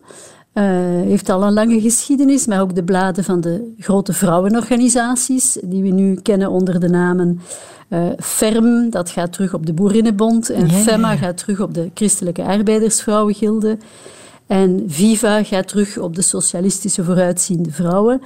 Uh, 0.53 0.63
heeft 1.01 1.29
al 1.29 1.43
een 1.43 1.53
lange 1.53 1.81
geschiedenis, 1.81 2.45
maar 2.45 2.61
ook 2.61 2.75
de 2.75 2.83
bladen 2.83 3.23
van 3.23 3.41
de 3.41 3.73
grote 3.77 4.13
vrouwenorganisaties, 4.13 5.57
die 5.63 5.83
we 5.83 5.89
nu 5.89 6.15
kennen 6.15 6.49
onder 6.49 6.79
de 6.79 6.89
namen 6.89 7.39
uh, 7.89 8.09
FERM, 8.17 8.89
dat 8.89 9.09
gaat 9.09 9.33
terug 9.33 9.53
op 9.53 9.65
de 9.65 9.73
Boerinnenbond. 9.73 10.49
En 10.49 10.69
FEMA 10.69 11.15
gaat 11.15 11.37
terug 11.37 11.59
op 11.59 11.73
de 11.73 11.91
Christelijke 11.93 12.43
Arbeidersvrouwengilde. 12.43 13.77
En 14.47 14.83
VIVA 14.87 15.43
gaat 15.43 15.67
terug 15.67 15.97
op 15.97 16.15
de 16.15 16.21
Socialistische 16.21 17.03
Vooruitziende 17.03 17.71
Vrouwen. 17.71 18.21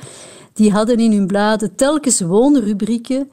Die 0.53 0.71
hadden 0.71 0.97
in 0.97 1.11
hun 1.11 1.27
bladen 1.27 1.75
telkens 1.75 2.21
woonrubrieken 2.21 3.29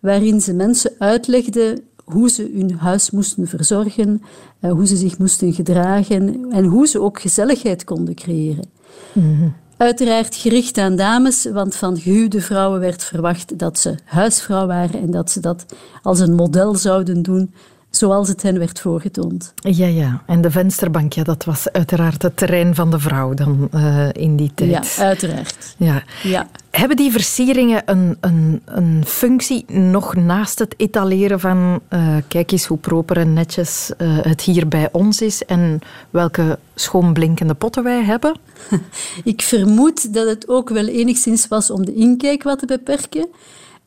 waarin 0.00 0.40
ze 0.40 0.52
mensen 0.52 0.92
uitlegden 0.98 1.80
hoe 2.04 2.30
ze 2.30 2.50
hun 2.54 2.72
huis 2.78 3.10
moesten 3.10 3.48
verzorgen, 3.48 4.22
uh, 4.60 4.72
hoe 4.72 4.86
ze 4.86 4.96
zich 4.96 5.18
moesten 5.18 5.52
gedragen 5.52 6.50
en 6.50 6.64
hoe 6.64 6.86
ze 6.86 7.00
ook 7.00 7.20
gezelligheid 7.20 7.84
konden 7.84 8.14
creëren. 8.14 8.70
Mm 9.12 9.54
Uiteraard 9.82 10.34
gericht 10.34 10.78
aan 10.78 10.96
dames, 10.96 11.44
want 11.52 11.74
van 11.76 11.98
gehuwde 11.98 12.40
vrouwen 12.40 12.80
werd 12.80 13.04
verwacht 13.04 13.58
dat 13.58 13.78
ze 13.78 13.94
huisvrouw 14.04 14.66
waren 14.66 15.00
en 15.00 15.10
dat 15.10 15.30
ze 15.30 15.40
dat 15.40 15.64
als 16.02 16.18
een 16.20 16.34
model 16.34 16.74
zouden 16.74 17.22
doen 17.22 17.54
zoals 18.02 18.28
het 18.28 18.42
hen 18.42 18.58
werd 18.58 18.80
voorgetoond. 18.80 19.52
Ja, 19.54 19.86
ja. 19.86 20.22
En 20.26 20.40
de 20.40 20.50
vensterbank, 20.50 21.12
ja, 21.12 21.22
dat 21.22 21.44
was 21.44 21.72
uiteraard 21.72 22.22
het 22.22 22.36
terrein 22.36 22.74
van 22.74 22.90
de 22.90 22.98
vrouw 22.98 23.34
dan 23.34 23.68
uh, 23.74 24.08
in 24.12 24.36
die 24.36 24.52
tijd. 24.54 24.94
Ja, 24.96 25.04
uiteraard. 25.04 25.74
Ja. 25.76 26.02
ja. 26.22 26.48
Hebben 26.70 26.96
die 26.96 27.12
versieringen 27.12 27.82
een, 27.84 28.16
een, 28.20 28.62
een 28.64 29.02
functie 29.06 29.64
nog 29.68 30.14
naast 30.14 30.58
het 30.58 30.74
etaleren 30.76 31.40
van 31.40 31.80
uh, 31.90 32.16
kijk 32.28 32.52
eens 32.52 32.66
hoe 32.66 32.78
proper 32.78 33.16
en 33.16 33.32
netjes 33.32 33.90
uh, 33.98 34.18
het 34.22 34.40
hier 34.40 34.68
bij 34.68 34.88
ons 34.92 35.20
is 35.20 35.44
en 35.44 35.78
welke 36.10 36.58
schoonblinkende 36.74 37.54
potten 37.54 37.82
wij 37.82 38.02
hebben? 38.02 38.36
Ik 39.24 39.42
vermoed 39.42 40.14
dat 40.14 40.28
het 40.28 40.48
ook 40.48 40.68
wel 40.68 40.86
enigszins 40.86 41.48
was 41.48 41.70
om 41.70 41.84
de 41.84 41.94
inkijk 41.94 42.42
wat 42.42 42.58
te 42.58 42.66
beperken. 42.66 43.28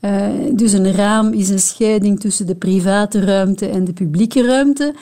Uh, 0.01 0.27
dus 0.53 0.73
een 0.73 0.91
raam 0.91 1.33
is 1.33 1.49
een 1.49 1.59
scheiding 1.59 2.19
tussen 2.19 2.47
de 2.47 2.55
private 2.55 3.19
ruimte 3.19 3.67
en 3.67 3.83
de 3.85 3.93
publieke 3.93 4.45
ruimte. 4.45 4.93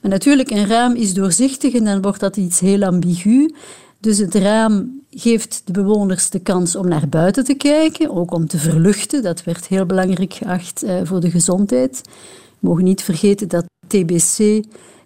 Maar 0.00 0.10
natuurlijk, 0.10 0.50
een 0.50 0.66
raam 0.66 0.94
is 0.94 1.14
doorzichtig 1.14 1.74
en 1.74 1.84
dan 1.84 2.02
wordt 2.02 2.20
dat 2.20 2.36
iets 2.36 2.60
heel 2.60 2.82
ambigu. 2.82 3.54
Dus 4.00 4.18
het 4.18 4.34
raam 4.34 5.00
geeft 5.10 5.62
de 5.64 5.72
bewoners 5.72 6.30
de 6.30 6.38
kans 6.38 6.76
om 6.76 6.88
naar 6.88 7.08
buiten 7.08 7.44
te 7.44 7.54
kijken, 7.54 8.10
ook 8.10 8.32
om 8.32 8.46
te 8.46 8.58
verluchten. 8.58 9.22
Dat 9.22 9.44
werd 9.44 9.66
heel 9.66 9.86
belangrijk 9.86 10.34
geacht 10.34 10.84
uh, 10.84 11.00
voor 11.04 11.20
de 11.20 11.30
gezondheid. 11.30 12.00
We 12.58 12.68
mogen 12.68 12.84
niet 12.84 13.02
vergeten 13.02 13.48
dat 13.48 13.64
TBC 13.86 14.64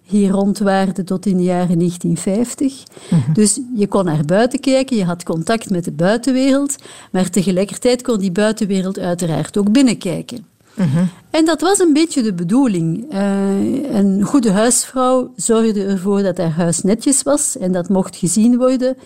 hier 0.09 0.31
rondwaarde 0.31 1.03
tot 1.03 1.25
in 1.25 1.37
de 1.37 1.43
jaren 1.43 1.77
1950. 1.77 2.83
Mhm. 3.09 3.33
Dus 3.33 3.59
je 3.75 3.87
kon 3.87 4.05
naar 4.05 4.25
buiten 4.25 4.59
kijken, 4.59 4.97
je 4.97 5.05
had 5.05 5.23
contact 5.23 5.69
met 5.69 5.83
de 5.83 5.91
buitenwereld, 5.91 6.75
maar 7.11 7.29
tegelijkertijd 7.29 8.01
kon 8.01 8.19
die 8.19 8.31
buitenwereld 8.31 8.99
uiteraard 8.99 9.57
ook 9.57 9.71
binnenkijken. 9.71 10.45
Mhm. 10.73 11.03
En 11.29 11.45
dat 11.45 11.61
was 11.61 11.79
een 11.79 11.93
beetje 11.93 12.21
de 12.21 12.33
bedoeling. 12.33 13.13
Uh, 13.13 13.95
een 13.95 14.21
goede 14.23 14.51
huisvrouw 14.51 15.33
zorgde 15.35 15.85
ervoor 15.85 16.21
dat 16.21 16.37
haar 16.37 16.51
huis 16.51 16.81
netjes 16.81 17.23
was 17.23 17.57
en 17.57 17.71
dat 17.71 17.89
mocht 17.89 18.15
gezien 18.15 18.57
worden, 18.57 18.97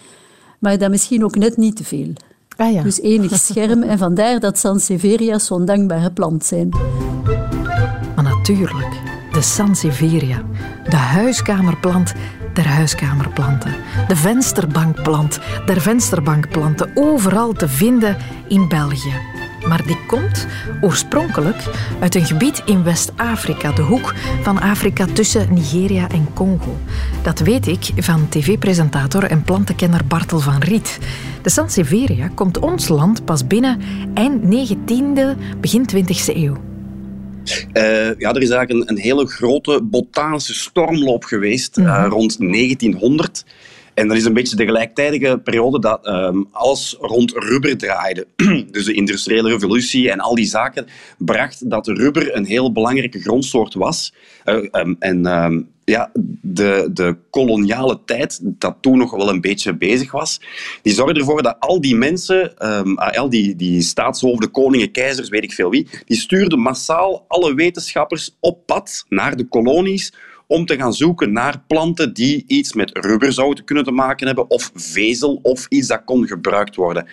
maar 0.60 0.78
dat 0.78 0.90
misschien 0.90 1.24
ook 1.24 1.36
net 1.36 1.58
niet 1.58 1.76
te 1.76 1.84
veel. 1.84 2.14
Ah, 2.56 2.74
ja. 2.74 2.84
Dus 2.84 3.02
enig 3.02 3.40
scherm 3.46 3.84
en 3.84 3.98
vandaar 3.98 4.40
dat 4.40 4.60
Sansevieria 4.60 5.40
zo'n 5.40 5.66
dankbare 5.66 6.12
plant 6.12 6.46
zijn. 6.46 6.70
Maar 8.16 8.24
natuurlijk, 8.24 9.03
Sansevieria 9.44 10.42
de 10.90 10.96
huiskamerplant 10.96 12.14
der 12.54 12.68
huiskamerplanten. 12.68 13.76
De 14.08 14.16
vensterbankplant 14.16 15.40
der 15.66 15.82
vensterbankplanten. 15.82 16.92
Overal 16.94 17.54
te 17.54 17.68
vinden 17.68 18.18
in 18.48 18.68
België. 18.68 19.14
Maar 19.68 19.86
die 19.86 19.98
komt 20.08 20.48
oorspronkelijk 20.82 21.64
uit 22.00 22.16
een 22.16 22.26
gebied 22.26 22.62
in 22.66 22.84
West-Afrika, 22.84 23.72
de 23.72 23.82
hoek 23.82 24.14
van 24.42 24.62
Afrika 24.62 25.06
tussen 25.14 25.54
Nigeria 25.54 26.10
en 26.10 26.28
Congo. 26.34 26.78
Dat 27.22 27.40
weet 27.40 27.68
ik 27.68 27.92
van 27.96 28.30
tv-presentator 28.30 29.24
en 29.24 29.44
plantenkenner 29.44 30.06
Bartel 30.08 30.40
van 30.40 30.62
Riet. 30.62 31.00
De 31.42 31.50
Sansevieria 31.50 32.30
komt 32.36 32.60
ons 32.60 32.88
land 32.88 33.26
pas 33.26 33.48
binnen 33.48 33.82
eind 34.14 34.42
19e, 34.44 35.38
begin 35.60 35.86
20e 35.96 36.36
eeuw. 36.36 36.73
Uh, 37.74 38.20
ja, 38.20 38.34
er 38.34 38.42
is 38.42 38.50
eigenlijk 38.50 38.70
een, 38.70 38.96
een 38.96 39.02
hele 39.02 39.28
grote 39.28 39.82
botanische 39.84 40.54
stormloop 40.54 41.24
geweest 41.24 41.78
mm 41.78 41.86
-hmm. 41.86 42.04
uh, 42.04 42.10
rond 42.10 42.40
1900. 42.40 43.46
En 43.94 44.08
dat 44.08 44.18
is 44.18 44.26
een 44.26 44.34
beetje 44.34 44.56
de 44.56 44.66
gelijktijdige 44.66 45.40
periode 45.44 45.80
dat 45.80 46.08
um, 46.08 46.48
alles 46.52 46.96
rond 47.00 47.32
rubber 47.32 47.78
draaide. 47.78 48.28
dus 48.72 48.86
de 48.86 48.94
industriële 48.94 49.50
revolutie 49.50 50.12
en 50.12 50.20
al 50.20 50.36
die 50.36 50.46
zaken 50.46 50.88
bracht 51.18 51.70
dat 51.70 51.88
rubber 51.88 52.36
een 52.36 52.46
heel 52.46 52.72
belangrijke 52.72 53.20
grondsoort 53.20 53.74
was. 53.74 54.14
Uh, 54.46 54.56
um, 54.72 54.96
en 55.00 55.26
um, 55.26 55.72
ja, 55.86 56.12
de, 56.42 56.90
de 56.94 57.16
koloniale 57.30 58.00
tijd, 58.06 58.40
dat 58.44 58.76
toen 58.82 58.98
nog 58.98 59.12
wel 59.12 59.30
een 59.30 59.42
beetje 59.42 59.78
bezig 59.78 60.12
was, 60.12 60.42
die 60.82 60.94
zorgde 60.94 61.20
ervoor 61.20 61.42
dat 61.42 61.56
al 61.60 61.82
die 61.82 61.96
mensen, 61.96 62.68
um, 62.78 62.98
al 62.98 63.30
die, 63.30 63.56
die 63.56 63.82
staatshoofden, 63.82 64.52
koningen, 64.52 64.92
keizers, 64.92 65.30
weet 65.30 65.44
ik 65.44 65.54
veel 65.54 65.70
wie, 65.70 65.88
die 66.06 66.18
stuurden 66.18 66.60
massaal 66.60 67.26
alle 67.28 67.54
wetenschappers 67.54 68.36
op 68.40 68.66
pad 68.66 69.06
naar 69.10 69.36
de 69.36 69.48
kolonies 69.48 70.14
om 70.48 70.66
te 70.66 70.76
gaan 70.76 70.94
zoeken 70.94 71.34
naar 71.34 71.64
planten 71.68 72.14
die 72.14 72.44
iets 72.48 72.74
met 72.74 72.98
rubber 72.98 73.34
zouden 73.34 73.64
kunnen 73.64 73.84
te 73.84 73.92
maken 73.92 74.28
hebben, 74.28 74.50
of 74.50 74.72
vezel, 74.74 75.40
of 75.42 75.66
iets 75.70 75.88
dat 75.88 76.02
kon 76.06 76.28
gebruikt 76.28 76.76
worden. 76.76 77.08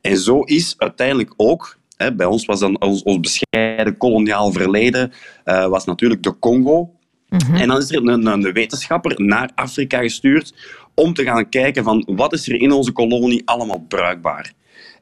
En 0.00 0.16
zo 0.16 0.40
is 0.40 0.74
uiteindelijk 0.78 1.34
ook, 1.36 1.78
hè, 1.96 2.14
bij 2.14 2.26
ons 2.26 2.44
was 2.44 2.60
dan 2.60 2.80
ons, 2.80 3.02
ons 3.02 3.20
bescheiden 3.20 3.96
koloniaal 3.96 4.52
verleden, 4.52 5.12
uh, 5.44 5.66
was 5.66 5.84
natuurlijk 5.84 6.22
de 6.22 6.38
Congo, 6.38 6.90
Mm-hmm. 7.28 7.56
En 7.56 7.68
dan 7.68 7.78
is 7.78 7.90
er 7.90 8.08
een, 8.08 8.26
een, 8.26 8.52
wetenschapper 8.52 9.22
naar 9.22 9.50
Afrika 9.54 10.00
gestuurd 10.00 10.54
om 10.94 11.14
te 11.14 11.22
gaan 11.22 11.48
kijken 11.48 11.84
van 11.84 12.06
wat 12.06 12.32
is 12.32 12.48
er 12.48 12.60
in 12.60 12.72
onze 12.72 12.92
kolonie 12.92 13.42
allemaal 13.44 13.84
bruikbaar. 13.88 14.52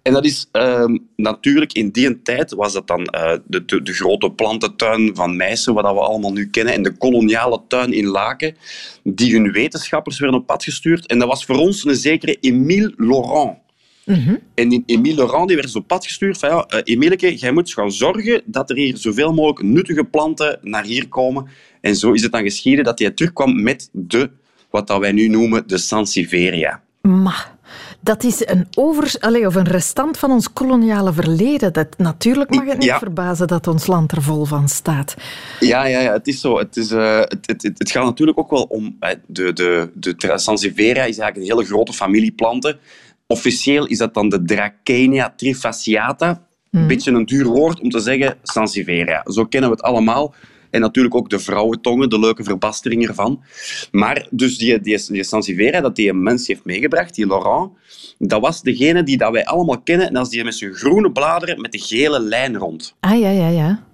En 0.03 0.13
dat 0.13 0.25
is 0.25 0.49
uh, 0.53 0.85
natuurlijk 1.17 1.73
in 1.73 1.91
die 1.91 2.23
tijd 2.23 2.55
was 2.55 2.73
dat 2.73 2.87
dan 2.87 3.01
uh, 3.01 3.33
de, 3.47 3.65
de, 3.65 3.83
de, 3.83 3.93
grote 3.93 4.31
plantentuin 4.31 5.11
van 5.15 5.37
Meissen, 5.37 5.75
wat 5.75 5.85
we 5.85 6.01
allemaal 6.01 6.33
nu 6.33 6.51
kennen, 6.51 6.75
en 6.75 6.83
de 6.83 6.97
koloniale 6.97 7.61
tuin 7.69 7.93
in 7.93 8.07
Laken, 8.07 8.57
die 9.03 9.33
hun 9.33 9.53
wetenschappers 9.53 10.19
werden 10.19 10.41
op 10.41 10.47
pad 10.47 10.65
gestuurd. 10.65 11.07
En 11.07 11.19
dat 11.19 11.29
was 11.29 11.45
voor 11.45 11.57
ons 11.57 11.85
een 11.85 11.95
zekere 11.95 12.37
Émile 12.41 12.93
Laurent. 12.97 13.61
Mm-hmm. 14.05 14.39
En 14.55 14.83
Emile 14.87 15.15
Laurent 15.15 15.49
die 15.49 15.57
werd 15.57 15.71
zo 15.71 15.81
pad 15.81 16.05
gestuurd 16.05 16.39
van 16.39 16.49
ja, 16.49 16.67
uh, 16.69 16.81
Emileke, 16.85 17.35
jij 17.35 17.53
moet 17.53 17.73
gaan 17.73 17.93
zorgen 17.93 18.43
dat 18.45 18.71
er 18.71 18.77
hier 18.77 18.97
zoveel 18.97 19.33
mogelijk 19.33 19.63
nuttige 19.63 20.05
planten 20.05 20.59
naar 20.63 20.85
hier 20.85 21.09
komen. 21.09 21.49
En 21.81 21.97
zo 21.97 22.13
is 22.13 22.23
het 22.23 22.33
dan 22.33 22.43
geschieden 22.43 22.85
dat 22.85 22.99
hij 22.99 23.11
terugkwam 23.11 23.63
met 23.63 23.89
de, 23.93 24.31
wat 24.71 24.87
dat 24.87 25.01
wij 25.01 25.13
nu 25.13 25.29
noemen, 25.29 25.67
de 25.67 25.79
Sansevieria. 25.79 26.83
Maar 27.03 27.59
dat 28.03 28.25
is 28.25 28.47
een, 28.47 28.67
over, 28.75 29.15
allez, 29.21 29.47
of 29.47 29.55
een 29.55 29.69
restant 29.69 30.19
van 30.19 30.31
ons 30.31 30.53
koloniale 30.53 31.13
verleden. 31.13 31.73
Dat, 31.73 31.99
natuurlijk 31.99 32.51
mag 32.51 32.65
het 32.65 32.79
niet 32.79 32.85
ja. 32.85 32.99
verbazen 32.99 33.47
dat 33.47 33.67
ons 33.67 33.87
land 33.87 34.13
er 34.13 34.23
vol 34.23 34.45
van 34.45 34.69
staat. 34.69 35.15
Ja, 35.61 35.85
ja, 35.85 36.01
ja 36.01 36.13
het 36.13 36.27
is 36.27 36.41
zo. 36.41 36.59
Het, 36.59 36.77
is, 36.77 36.91
uh, 36.91 37.19
het, 37.19 37.47
het, 37.47 37.63
het, 37.63 37.91
gaat 37.91 38.05
natuurlijk 38.05 38.39
ook 38.39 38.51
wel 38.51 38.63
om... 38.63 38.97
De, 39.27 39.53
de, 39.53 39.91
de, 39.95 40.15
de 40.17 40.39
Sansevieria 40.39 41.05
is 41.05 41.19
eigenlijk 41.19 41.37
een 41.37 41.57
hele 41.57 41.65
grote 41.65 41.93
familie 41.93 42.33
planten. 42.33 42.79
Officieel 43.27 43.87
is 43.87 43.99
dat 43.99 44.15
dan 44.15 44.29
de 44.29 44.43
Dracenia 44.43 45.33
trifasciata. 45.37 46.29
Een 46.71 46.79
mhm. 46.79 46.89
beetje 46.89 47.11
een 47.11 47.27
duur 47.27 47.47
woord 47.47 47.81
om 47.81 47.91
te 47.91 48.01
zeggen 48.01 48.39
Sansevieria. 48.43 49.23
Zo 49.25 49.45
kennen 49.45 49.71
we 49.71 49.77
het 49.77 49.85
allemaal. 49.85 50.35
En 50.73 50.81
natuurlijk 50.81 51.15
ook 51.15 51.31
de 51.31 51.39
vrouwentongen, 51.39 52.11
de 52.11 52.19
leuke 52.19 52.45
verbastering 52.45 53.09
ervan. 53.09 53.43
Maar 53.91 54.27
dus 54.31 54.59
die, 54.59 54.81
die, 54.81 55.05
die 55.07 55.25
Sansevieria 55.25 55.81
dat 55.81 55.97
die 55.97 56.09
een 56.09 56.23
mens 56.23 56.47
heeft 56.47 56.65
meegebracht, 56.65 57.15
die 57.15 57.27
Laurent, 57.27 57.71
dat 58.19 58.41
was 58.41 58.63
degene 58.63 59.03
die 59.03 59.17
dat 59.17 59.33
wij 59.33 59.45
allemaal 59.45 59.81
kennen. 59.81 60.07
En 60.07 60.15
dat 60.15 60.25
is 60.25 60.31
die 60.31 60.45
met 60.45 60.55
zijn 60.55 60.75
groene 60.75 61.13
bladeren 61.13 61.61
met 61.61 61.73
de 61.73 61.79
gele 61.79 62.21
lijn 62.21 62.57
rond. 62.57 62.95
Ah, 63.01 63.21
ja, 63.21 63.31
ja, 63.31 63.49
ja. 63.49 63.85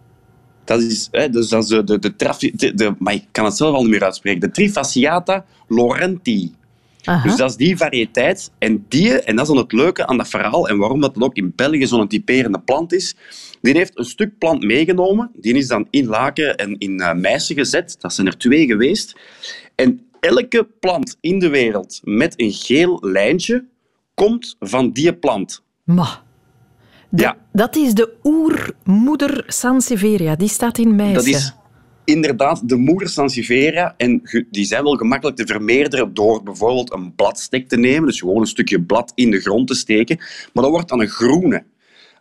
Dat 0.64 0.82
is, 0.82 1.08
hè, 1.10 1.28
dus 1.30 1.48
dat 1.48 1.62
is 1.62 1.68
de, 1.68 1.84
de, 1.84 1.98
de, 1.98 2.52
de, 2.54 2.74
de, 2.74 2.94
maar 2.98 3.14
ik 3.14 3.24
kan 3.32 3.44
het 3.44 3.56
zelf 3.56 3.74
al 3.74 3.82
niet 3.82 3.90
meer 3.90 4.04
uitspreken. 4.04 4.40
De 4.40 4.50
Trifasciata 4.50 5.44
laurenti. 5.68 6.54
Aha. 7.04 7.28
Dus 7.28 7.36
dat 7.36 7.50
is 7.50 7.56
die 7.56 7.76
variëteit. 7.76 8.50
En 8.58 8.84
die, 8.88 9.20
en 9.20 9.36
dat 9.36 9.48
is 9.48 9.52
dan 9.52 9.62
het 9.62 9.72
leuke 9.72 10.06
aan 10.06 10.16
dat 10.16 10.28
verhaal, 10.28 10.68
en 10.68 10.78
waarom 10.78 11.00
dat 11.00 11.20
ook 11.20 11.36
in 11.36 11.52
België 11.56 11.86
zo'n 11.86 12.08
typerende 12.08 12.60
plant 12.60 12.92
is, 12.92 13.16
die 13.60 13.76
heeft 13.76 13.98
een 13.98 14.04
stuk 14.04 14.38
plant 14.38 14.64
meegenomen. 14.64 15.30
Die 15.34 15.54
is 15.54 15.66
dan 15.66 15.86
in 15.90 16.06
Laken 16.06 16.56
en 16.56 16.78
in 16.78 17.00
uh, 17.00 17.12
Meissen 17.12 17.56
gezet. 17.56 17.96
Dat 17.98 18.14
zijn 18.14 18.26
er 18.26 18.38
twee 18.38 18.66
geweest. 18.66 19.16
En 19.74 20.00
elke 20.20 20.68
plant 20.80 21.16
in 21.20 21.38
de 21.38 21.48
wereld 21.48 22.00
met 22.04 22.34
een 22.36 22.52
geel 22.52 22.98
lijntje 23.00 23.64
komt 24.14 24.56
van 24.60 24.92
die 24.92 25.14
plant. 25.14 25.62
Ma. 25.84 26.22
ja. 27.10 27.36
Dat 27.52 27.76
is 27.76 27.94
de 27.94 28.14
oermoeder 28.22 29.44
Sansevieria. 29.46 30.36
Die 30.36 30.48
staat 30.48 30.78
in 30.78 30.96
Meissen. 30.96 31.32
Dat 31.32 31.40
is 31.40 31.52
inderdaad 32.04 32.68
de 32.68 32.76
moeder 32.76 33.08
Sansevieria. 33.08 33.94
En 33.96 34.22
die 34.50 34.64
zijn 34.64 34.82
wel 34.82 34.96
gemakkelijk 34.96 35.36
te 35.36 35.46
vermeerderen 35.46 36.14
door 36.14 36.42
bijvoorbeeld 36.42 36.92
een 36.92 37.14
bladstek 37.14 37.68
te 37.68 37.76
nemen. 37.76 38.06
Dus 38.06 38.20
gewoon 38.20 38.40
een 38.40 38.46
stukje 38.46 38.82
blad 38.82 39.12
in 39.14 39.30
de 39.30 39.40
grond 39.40 39.68
te 39.68 39.74
steken. 39.74 40.16
Maar 40.52 40.62
dat 40.62 40.72
wordt 40.72 40.88
dan 40.88 41.00
een 41.00 41.08
groene. 41.08 41.64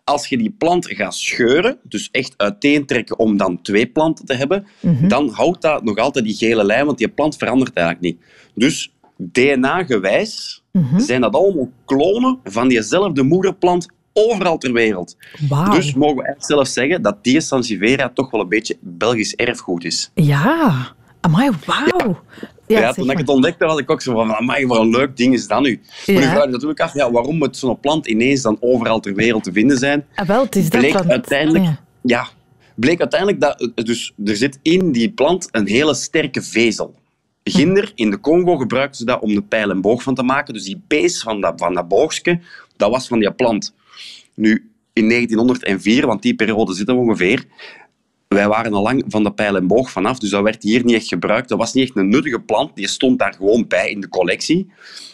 Als 0.08 0.28
je 0.28 0.38
die 0.38 0.56
plant 0.58 0.88
gaat 0.88 1.16
scheuren, 1.16 1.78
dus 1.84 2.10
echt 2.12 2.34
uiteentrekken 2.38 3.20
om 3.20 3.38
dan 3.38 3.62
twee 3.62 3.88
planten 3.88 4.26
te 4.26 4.34
hebben, 4.34 4.68
mm-hmm. 4.80 5.08
dan 5.08 5.30
houdt 5.30 5.62
dat 5.62 5.84
nog 5.84 5.98
altijd 5.98 6.26
die 6.26 6.36
gele 6.36 6.64
lijn, 6.64 6.86
want 6.86 6.98
die 6.98 7.10
plant 7.10 7.36
verandert 7.36 7.76
eigenlijk 7.76 8.06
niet. 8.06 8.26
Dus 8.54 8.94
DNA-gewijs 9.18 10.64
mm-hmm. 10.72 11.00
zijn 11.00 11.22
dat 11.22 11.36
allemaal 11.36 11.72
klonen 11.86 12.40
van 12.44 12.68
diezelfde 12.68 13.24
moederplant 13.24 13.88
overal 14.14 14.58
ter 14.58 14.74
wereld. 14.74 15.18
Wow. 15.50 15.72
Dus 15.72 15.94
mogen 15.94 16.18
we 16.18 16.28
echt 16.28 16.46
zelf 16.46 16.68
zeggen 16.68 17.02
dat 17.02 17.24
die 17.24 17.42
Sansevieria 17.42 18.10
toch 18.10 18.32
wel 18.32 18.42
een 18.42 18.50
beetje 18.50 18.78
Belgisch 18.80 19.36
erfgoed 19.36 19.84
is. 19.84 20.12
Ja, 20.14 20.96
amai, 21.22 21.50
wauw. 21.66 22.20
Ja, 22.68 22.80
ja, 22.80 22.94
toen 22.94 23.10
ik 23.10 23.18
het 23.18 23.30
ontdekte, 23.30 23.66
had 23.66 23.80
ik 23.80 23.92
ook 23.92 24.02
zo 24.02 24.14
van, 24.14 24.36
amai, 24.36 24.68
wat 24.68 24.80
een 24.80 24.90
leuk 24.90 25.18
ding 25.18 25.34
is 25.34 25.48
dat 25.48 25.62
nu. 25.62 25.82
Ja. 26.06 26.14
Maar 26.14 26.24
nu 26.24 26.30
vraag 26.30 26.44
je 26.44 26.52
natuurlijk 26.52 26.80
af, 26.80 26.94
ja, 26.94 27.12
waarom 27.12 27.38
moet 27.38 27.58
zo'n 27.58 27.80
plant 27.80 28.08
ineens 28.08 28.42
dan 28.42 28.58
overal 28.60 29.00
ter 29.00 29.14
wereld 29.14 29.44
te 29.44 29.52
vinden 29.52 29.78
zijn? 29.78 30.06
Ah, 30.16 30.28
wel, 30.28 30.44
het 30.44 30.56
is 30.56 30.68
bleek 30.68 30.94
dat 30.94 31.08
uiteindelijk, 31.08 31.64
ja. 31.64 31.80
ja. 32.02 32.28
bleek 32.76 33.00
uiteindelijk 33.00 33.42
dat, 33.42 33.72
dus 33.76 34.14
er 34.26 34.36
zit 34.36 34.60
in 34.62 34.92
die 34.92 35.12
plant 35.12 35.48
een 35.52 35.68
hele 35.68 35.94
sterke 35.94 36.42
vezel. 36.42 36.96
Ginder, 37.44 37.92
in 37.96 38.10
de 38.10 38.20
Congo 38.20 38.58
gebruikten 38.58 38.98
ze 39.00 39.06
dat 39.06 39.22
om 39.22 39.34
de 39.34 39.42
pijl 39.42 39.70
en 39.70 39.82
boog 39.82 40.04
van 40.04 40.16
te 40.16 40.24
maken. 40.24 40.54
Dus 40.54 40.64
die 40.64 40.82
pees 40.88 41.22
van 41.22 41.42
dat, 41.42 41.54
van 41.56 41.74
dat 41.74 41.88
boogje, 41.88 42.40
dat 42.78 42.90
was 42.90 43.08
van 43.08 43.20
die 43.20 43.32
plant. 43.32 43.74
Nu, 44.34 44.72
in 44.94 45.10
1904, 45.10 46.06
want 46.06 46.22
die 46.22 46.36
periode 46.36 46.74
zitten 46.74 46.96
we 46.96 47.02
ongeveer, 47.02 47.46
wij 48.28 48.48
waren 48.48 48.74
al 48.74 48.82
lang 48.82 49.04
van 49.08 49.24
de 49.24 49.32
pijl 49.32 49.56
en 49.56 49.68
boog 49.68 49.92
vanaf, 49.92 50.20
dus 50.20 50.30
dat 50.30 50.44
werd 50.44 50.64
hier 50.64 50.84
niet 50.84 50.96
echt 50.96 51.08
gebruikt. 51.08 51.50
Dat 51.50 51.58
was 51.58 51.74
niet 51.74 51.88
echt 51.88 51.98
een 51.98 52.10
nuttige 52.10 52.40
plant, 52.40 52.76
die 52.76 52.88
stond 52.88 53.20
daar 53.20 53.34
gewoon 53.34 53.68
bij 53.68 53.90
in 53.90 54.02
de 54.02 54.10
collectie. 54.10 54.72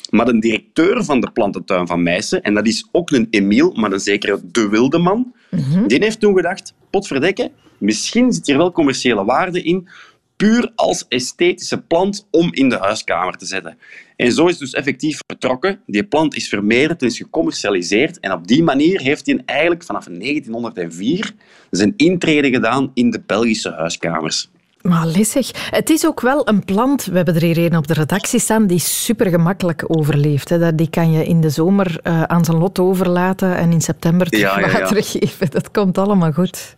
Maar 0.09 0.25
de 0.25 0.39
directeur 0.39 1.03
van 1.03 1.21
de 1.21 1.31
plantentuin 1.31 1.87
van 1.87 2.03
Meissen, 2.03 2.41
en 2.41 2.53
dat 2.53 2.67
is 2.67 2.87
ook 2.91 3.11
een 3.11 3.27
Emiel, 3.29 3.71
maar 3.71 3.91
een 3.91 3.99
zekere 3.99 4.39
De 4.51 4.69
Wildeman, 4.69 5.33
mm 5.49 5.87
die 5.87 6.03
heeft 6.03 6.19
toen 6.19 6.35
gedacht, 6.35 6.73
potverdekken, 6.89 7.51
misschien 7.77 8.33
zit 8.33 8.47
hier 8.47 8.57
wel 8.57 8.71
commerciële 8.71 9.25
waarde 9.25 9.61
in, 9.61 9.87
puur 10.35 10.71
als 10.75 11.05
esthetische 11.07 11.81
plant 11.81 12.27
om 12.31 12.53
in 12.53 12.69
de 12.69 12.77
huiskamer 12.77 13.37
te 13.37 13.45
zetten. 13.45 13.77
En 14.15 14.31
zo 14.31 14.47
is 14.47 14.57
dus 14.57 14.73
effectief 14.73 15.19
vertrokken. 15.27 15.79
Die 15.85 16.03
plant 16.03 16.35
is 16.35 16.49
vermeerderd 16.49 17.01
en 17.01 17.07
is 17.07 17.17
gecommercialiseerd. 17.17 18.19
En 18.19 18.31
op 18.31 18.47
die 18.47 18.63
manier 18.63 19.01
heeft 19.01 19.25
hij 19.25 19.41
eigenlijk 19.45 19.83
vanaf 19.83 20.05
1904 20.05 21.33
zijn 21.69 21.93
intrede 21.97 22.49
gedaan 22.49 22.91
in 22.93 23.09
de 23.09 23.21
Belgische 23.25 23.71
huiskamers. 23.71 24.49
Maar 24.81 25.07
lissig. 25.07 25.51
Het 25.69 25.89
is 25.89 26.05
ook 26.05 26.21
wel 26.21 26.47
een 26.47 26.65
plant, 26.65 27.05
we 27.05 27.15
hebben 27.15 27.35
er 27.35 27.41
hier 27.41 27.57
een 27.57 27.77
op 27.77 27.87
de 27.87 27.93
redactie 27.93 28.39
staan, 28.39 28.67
die 28.67 28.79
super 28.79 29.29
gemakkelijk 29.29 29.83
overleeft. 29.87 30.49
Hè. 30.49 30.75
Die 30.75 30.89
kan 30.89 31.11
je 31.11 31.25
in 31.25 31.41
de 31.41 31.49
zomer 31.49 31.99
uh, 32.03 32.23
aan 32.23 32.45
zijn 32.45 32.57
lot 32.57 32.79
overlaten 32.79 33.55
en 33.55 33.71
in 33.71 33.81
september 33.81 34.29
terug 34.29 34.55
ja, 34.55 34.59
ja, 34.59 34.79
water 34.79 35.03
geven. 35.03 35.51
Dat 35.51 35.71
komt 35.71 35.97
allemaal 35.97 36.31
goed 36.31 36.75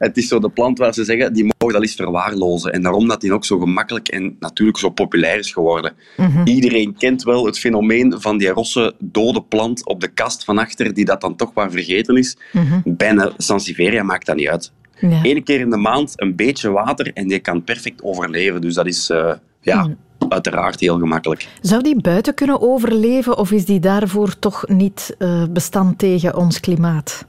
het 0.00 0.16
is 0.16 0.28
zo 0.28 0.38
de 0.38 0.48
plant 0.48 0.78
waar 0.78 0.94
ze 0.94 1.04
zeggen, 1.04 1.32
die 1.32 1.42
mogen 1.44 1.74
dat 1.74 1.82
eens 1.82 1.94
verwaarlozen. 1.94 2.72
En 2.72 2.82
daarom 2.82 3.08
dat 3.08 3.20
die 3.20 3.32
ook 3.32 3.44
zo 3.44 3.58
gemakkelijk 3.58 4.08
en 4.08 4.36
natuurlijk 4.38 4.78
zo 4.78 4.90
populair 4.90 5.38
is 5.38 5.52
geworden. 5.52 5.92
Mhm. 6.16 6.46
Iedereen 6.46 6.96
kent 6.98 7.22
wel 7.22 7.46
het 7.46 7.58
fenomeen 7.58 8.14
van 8.18 8.38
die 8.38 8.48
rosse 8.48 8.94
dode 8.98 9.42
plant 9.42 9.86
op 9.86 10.00
de 10.00 10.08
kast 10.08 10.44
van 10.44 10.58
achter, 10.58 10.94
die 10.94 11.04
dat 11.04 11.20
dan 11.20 11.36
toch 11.36 11.50
waar 11.54 11.70
vergeten 11.70 12.16
is. 12.16 12.36
Mm 12.52 12.82
Bijna 12.84 13.32
Sansevieria 13.36 14.02
maakt 14.02 14.26
dat 14.26 14.36
niet 14.36 14.48
uit. 14.48 14.72
Ja. 15.00 15.20
Eén 15.22 15.42
keer 15.42 15.60
in 15.60 15.70
de 15.70 15.76
maand 15.76 16.12
een 16.16 16.36
beetje 16.36 16.70
water 16.70 17.10
en 17.14 17.28
die 17.28 17.38
kan 17.38 17.64
perfect 17.64 18.02
overleven. 18.02 18.60
Dus 18.60 18.74
dat 18.74 18.86
is... 18.86 19.10
Uh, 19.10 19.32
ja, 19.60 19.82
mhm. 19.82 19.94
uiteraard 20.28 20.80
heel 20.80 20.98
gemakkelijk. 20.98 21.48
Zou 21.60 21.82
die 21.82 22.00
buiten 22.00 22.34
kunnen 22.34 22.60
overleven 22.60 23.38
of 23.38 23.50
is 23.50 23.64
die 23.64 23.80
daarvoor 23.80 24.38
toch 24.38 24.64
niet 24.68 25.14
uh, 25.18 25.44
bestand 25.50 25.98
tegen 25.98 26.36
ons 26.36 26.60
klimaat? 26.60 27.28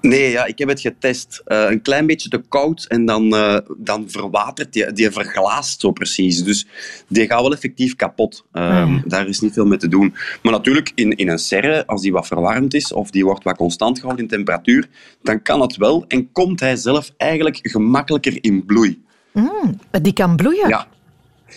Nee, 0.00 0.30
ja, 0.30 0.44
ik 0.44 0.58
heb 0.58 0.68
het 0.68 0.80
getest. 0.80 1.42
Uh, 1.46 1.70
een 1.70 1.82
klein 1.82 2.06
beetje 2.06 2.28
te 2.28 2.42
koud 2.48 2.84
en 2.84 3.04
dan, 3.04 3.34
uh, 3.34 3.58
dan 3.76 4.10
verwatert 4.10 4.72
die, 4.72 4.92
die 4.92 5.10
verglaast 5.10 5.80
zo 5.80 5.90
precies. 5.90 6.44
Dus 6.44 6.66
die 7.08 7.26
gaat 7.26 7.40
wel 7.40 7.52
effectief 7.52 7.96
kapot. 7.96 8.44
Uh, 8.52 8.96
Daar 9.04 9.28
is 9.28 9.40
niet 9.40 9.52
veel 9.52 9.66
mee 9.66 9.78
te 9.78 9.88
doen. 9.88 10.14
Maar 10.42 10.52
natuurlijk, 10.52 10.92
in, 10.94 11.16
in 11.16 11.28
een 11.28 11.38
serre, 11.38 11.86
als 11.86 12.02
die 12.02 12.12
wat 12.12 12.26
verwarmd 12.26 12.74
is 12.74 12.92
of 12.92 13.10
die 13.10 13.24
wordt 13.24 13.44
wat 13.44 13.56
constant 13.56 13.98
gehouden 13.98 14.24
in 14.24 14.30
temperatuur, 14.30 14.88
dan 15.22 15.42
kan 15.42 15.60
het 15.60 15.76
wel 15.76 16.04
en 16.08 16.32
komt 16.32 16.60
hij 16.60 16.76
zelf 16.76 17.10
eigenlijk 17.16 17.58
gemakkelijker 17.62 18.38
in 18.40 18.64
bloei. 18.64 19.02
Mm, 19.32 19.80
die 20.02 20.12
kan 20.12 20.36
bloeien? 20.36 20.68
Ja. 20.68 20.86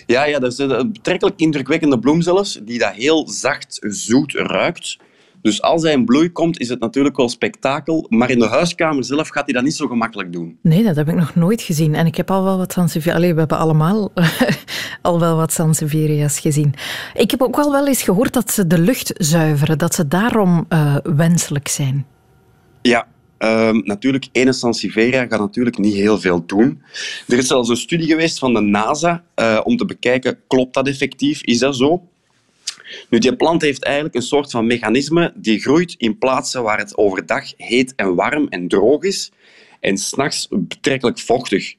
Ja, 0.06 0.25
ja, 0.25 0.39
dat 0.39 0.51
is 0.51 0.58
een 0.58 0.91
betrekkelijk 0.91 1.39
indrukwekkende 1.39 1.99
bloem 1.99 2.21
zelfs, 2.21 2.60
die 2.63 2.79
dat 2.79 2.93
heel 2.93 3.29
zacht 3.29 3.77
zoet 3.82 4.34
ruikt. 4.34 4.97
Dus 5.43 5.62
als 5.62 5.84
hij 5.84 5.91
in 5.91 6.06
bloei 6.06 6.32
komt, 6.32 6.60
is 6.60 6.69
het 6.69 6.79
natuurlijk 6.79 7.17
wel 7.17 7.29
spektakel. 7.29 8.06
Maar 8.10 8.29
in 8.29 8.39
de 8.39 8.47
huiskamer 8.47 9.03
zelf 9.03 9.27
gaat 9.29 9.45
hij 9.45 9.53
dat 9.53 9.63
niet 9.63 9.75
zo 9.75 9.88
gemakkelijk 9.88 10.34
doen. 10.34 10.58
Nee, 10.62 10.84
dat 10.84 10.95
heb 10.95 11.10
ik 11.10 11.15
nog 11.15 11.36
nooit 11.36 11.62
gezien. 11.62 11.95
En 11.95 12.06
ik 12.06 12.17
heb 12.17 12.32
al 12.32 12.43
wel 12.43 12.58
wat 12.58 12.71
Sansevieria... 12.71 13.34
we 13.34 13.39
hebben 13.39 13.58
allemaal 13.58 14.12
al 15.01 15.19
wel 15.19 15.36
wat 15.36 15.51
Sansevieria's 15.51 16.39
gezien. 16.39 16.73
Ik 17.13 17.32
heb 17.32 17.41
ook 17.41 17.56
wel 17.56 17.71
wel 17.71 17.88
eens 17.88 18.03
gehoord 18.03 18.34
dat 18.34 18.51
ze 18.51 18.67
de 18.67 18.79
lucht 18.79 19.13
zuiveren. 19.17 19.77
Dat 19.77 19.95
ze 19.95 20.08
daarom 20.08 20.65
uh, 20.69 20.97
wenselijk 21.03 21.67
zijn. 21.67 22.06
Ja, 22.82 23.08
Um, 23.43 23.82
natuurlijk, 23.86 24.27
ene 24.32 24.53
Sansevieria 24.53 25.25
gaat 25.25 25.39
natuurlijk 25.39 25.77
niet 25.77 25.93
heel 25.93 26.19
veel 26.19 26.45
doen. 26.45 26.82
Er 27.27 27.38
is 27.38 27.47
zelfs 27.47 27.69
een 27.69 27.77
studie 27.77 28.08
geweest 28.08 28.39
van 28.39 28.53
de 28.53 28.60
NASA 28.60 29.23
uh, 29.36 29.60
om 29.63 29.77
te 29.77 29.86
bekijken, 29.86 30.39
klopt 30.47 30.73
dat 30.73 30.88
effectief? 30.88 31.41
Is 31.41 31.60
dat 31.60 31.75
zo? 31.75 32.08
Nu, 33.10 33.17
die 33.17 33.36
plant 33.36 33.62
heeft 33.62 33.84
eigenlijk 33.84 34.15
een 34.15 34.21
soort 34.21 34.51
van 34.51 34.67
mechanisme 34.67 35.34
die 35.36 35.60
groeit 35.60 35.95
in 35.97 36.17
plaatsen 36.17 36.63
waar 36.63 36.77
het 36.77 36.97
overdag 36.97 37.53
heet 37.58 37.93
en 37.95 38.15
warm 38.15 38.47
en 38.47 38.67
droog 38.67 39.03
is 39.03 39.32
en 39.79 39.97
s'nachts 39.97 40.47
betrekkelijk 40.51 41.19
vochtig. 41.19 41.75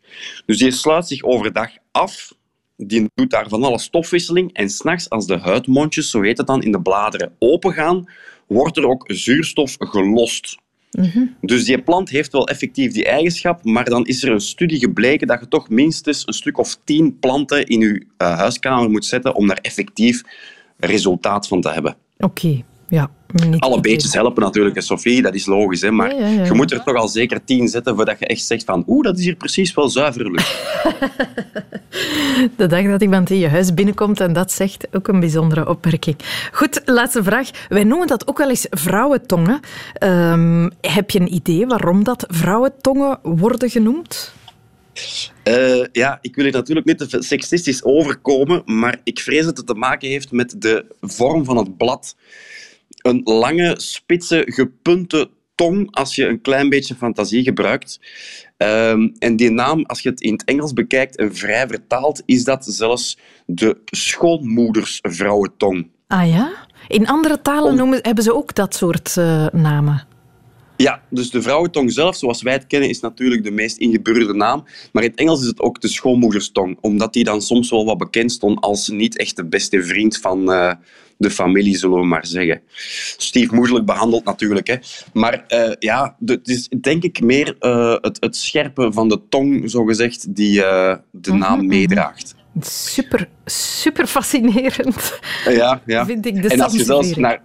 Dus 0.46 0.58
die 0.58 0.70
sluit 0.70 1.06
zich 1.06 1.22
overdag 1.22 1.70
af, 1.90 2.32
die 2.76 3.10
doet 3.14 3.30
daar 3.30 3.48
van 3.48 3.64
alle 3.64 3.78
stofwisseling 3.78 4.52
en 4.52 4.70
s'nachts 4.70 5.10
als 5.10 5.26
de 5.26 5.38
huidmondjes, 5.38 6.10
zo 6.10 6.22
heet 6.22 6.38
het 6.38 6.46
dan, 6.46 6.62
in 6.62 6.72
de 6.72 6.82
bladeren 6.82 7.32
opengaan, 7.38 8.04
wordt 8.46 8.76
er 8.76 8.88
ook 8.88 9.04
zuurstof 9.06 9.76
gelost. 9.78 10.56
Mhm. 10.90 11.26
Dus 11.40 11.64
die 11.64 11.82
plant 11.82 12.10
heeft 12.10 12.32
wel 12.32 12.48
effectief 12.48 12.92
die 12.92 13.04
eigenschap, 13.04 13.64
maar 13.64 13.84
dan 13.84 14.06
is 14.06 14.22
er 14.22 14.30
een 14.30 14.40
studie 14.40 14.78
gebleken 14.78 15.26
dat 15.26 15.40
je 15.40 15.48
toch 15.48 15.68
minstens 15.68 16.26
een 16.26 16.32
stuk 16.32 16.58
of 16.58 16.78
tien 16.84 17.18
planten 17.18 17.66
in 17.66 17.80
je 17.80 18.06
uh, 18.18 18.38
huiskamer 18.38 18.90
moet 18.90 19.04
zetten 19.04 19.34
om 19.34 19.46
daar 19.46 19.58
effectief 19.62 20.22
resultaat 20.76 21.48
van 21.48 21.60
te 21.60 21.70
hebben. 21.70 21.96
Oké, 22.18 22.62
ja. 22.88 23.10
Alle 23.58 23.80
beetjes 23.80 24.14
helpen 24.14 24.42
natuurlijk, 24.42 24.82
Sophie, 24.82 25.22
dat 25.22 25.34
is 25.34 25.46
logisch. 25.46 25.80
Hè? 25.80 25.90
Maar 25.90 26.14
je 26.44 26.52
moet 26.52 26.72
er 26.72 26.82
toch 26.82 26.94
al 26.94 27.08
zeker 27.08 27.44
tien 27.44 27.68
zetten 27.68 27.96
voordat 27.96 28.18
je 28.18 28.26
echt 28.26 28.44
zegt 28.44 28.64
van 28.64 28.84
oeh, 28.86 29.04
dat 29.04 29.18
is 29.18 29.24
hier 29.24 29.34
precies 29.34 29.74
wel 29.74 29.88
zuivere 29.88 30.30
lucht. 30.30 30.62
De 32.56 32.66
dag 32.66 32.84
dat 32.84 33.02
iemand 33.02 33.30
in 33.30 33.38
je 33.38 33.48
huis 33.48 33.74
binnenkomt 33.74 34.20
en 34.20 34.32
dat 34.32 34.52
zegt, 34.52 34.86
ook 34.92 35.08
een 35.08 35.20
bijzondere 35.20 35.68
opmerking. 35.68 36.16
Goed, 36.52 36.82
laatste 36.84 37.22
vraag. 37.22 37.50
Wij 37.68 37.84
noemen 37.84 38.06
dat 38.06 38.28
ook 38.28 38.38
wel 38.38 38.48
eens 38.48 38.66
vrouwentongen. 38.70 39.60
Um, 40.02 40.70
heb 40.80 41.10
je 41.10 41.20
een 41.20 41.34
idee 41.34 41.66
waarom 41.66 42.04
dat 42.04 42.24
vrouwentongen 42.28 43.18
worden 43.22 43.70
genoemd? 43.70 44.34
Uh, 45.44 45.84
ja, 45.92 46.18
ik 46.20 46.34
wil 46.34 46.44
hier 46.44 46.52
natuurlijk 46.52 46.86
niet 46.86 46.98
te 46.98 47.22
seksistisch 47.22 47.84
overkomen, 47.84 48.62
maar 48.64 49.00
ik 49.04 49.18
vrees 49.18 49.44
dat 49.44 49.56
het 49.56 49.66
te 49.66 49.74
maken 49.74 50.08
heeft 50.08 50.30
met 50.30 50.54
de 50.58 50.84
vorm 51.00 51.44
van 51.44 51.56
het 51.56 51.76
blad. 51.76 52.16
Een 53.02 53.20
lange, 53.24 53.80
spitse, 53.80 54.42
gepunte 54.46 55.30
tong, 55.54 55.88
als 55.90 56.14
je 56.14 56.26
een 56.26 56.40
klein 56.40 56.68
beetje 56.68 56.94
fantasie 56.94 57.42
gebruikt. 57.42 58.00
Uh, 58.58 58.90
en 59.18 59.36
die 59.36 59.50
naam, 59.50 59.84
als 59.84 60.00
je 60.00 60.08
het 60.08 60.20
in 60.20 60.32
het 60.32 60.44
Engels 60.44 60.72
bekijkt 60.72 61.16
en 61.16 61.34
vrij 61.34 61.66
vertaalt, 61.66 62.22
is 62.26 62.44
dat 62.44 62.64
zelfs 62.64 63.18
de 63.46 63.76
schoonmoedersvrouwentong. 63.84 65.90
Ah 66.06 66.28
ja? 66.28 66.52
In 66.88 67.06
andere 67.06 67.42
talen 67.42 67.76
noemen, 67.76 67.98
hebben 68.02 68.24
ze 68.24 68.34
ook 68.34 68.54
dat 68.54 68.74
soort 68.74 69.16
uh, 69.18 69.46
namen? 69.52 70.06
Ja, 70.76 71.02
dus 71.10 71.30
de 71.30 71.42
vrouwentong 71.42 71.92
zelf, 71.92 72.16
zoals 72.16 72.42
wij 72.42 72.52
het 72.52 72.66
kennen, 72.66 72.88
is 72.88 73.00
natuurlijk 73.00 73.44
de 73.44 73.50
meest 73.50 73.76
ingeburgerde 73.76 74.34
naam. 74.34 74.64
Maar 74.92 75.02
in 75.02 75.10
het 75.10 75.18
Engels 75.18 75.40
is 75.40 75.46
het 75.46 75.60
ook 75.60 75.80
de 75.80 75.88
schoonmoederstong, 75.88 76.78
omdat 76.80 77.12
die 77.12 77.24
dan 77.24 77.42
soms 77.42 77.70
wel 77.70 77.84
wat 77.84 77.98
bekend 77.98 78.32
stond 78.32 78.60
als 78.60 78.88
niet 78.88 79.18
echt 79.18 79.36
de 79.36 79.44
beste 79.44 79.82
vriend 79.82 80.18
van 80.18 80.50
uh, 80.50 80.72
de 81.16 81.30
familie, 81.30 81.76
zullen 81.76 81.98
we 81.98 82.06
maar 82.06 82.26
zeggen. 82.26 82.60
Stiefmoederlijk 83.16 83.86
behandeld 83.86 84.24
natuurlijk. 84.24 84.66
Hè. 84.66 84.76
Maar 85.12 85.44
uh, 85.48 85.72
ja, 85.78 86.16
het 86.24 86.48
is 86.48 86.68
denk 86.80 87.02
ik 87.02 87.20
meer 87.20 87.56
uh, 87.60 87.96
het, 88.00 88.16
het 88.20 88.36
scherpe 88.36 88.92
van 88.92 89.08
de 89.08 89.20
tong, 89.28 89.70
zogezegd, 89.70 90.34
die 90.34 90.60
de 91.10 91.32
naam 91.32 91.58
mhm, 91.58 91.66
meedraagt. 91.66 92.34
Super, 92.60 93.28
super 93.44 94.06
fascinerend. 94.06 95.18
Ja, 95.48 95.82
ja. 95.86 96.06
Vind 96.06 96.26
ik 96.26 96.42
de 96.42 96.48
en 96.48 96.60
als 96.60 96.72
je 96.72 96.84
zelfs 96.84 97.14
naar 97.14 97.42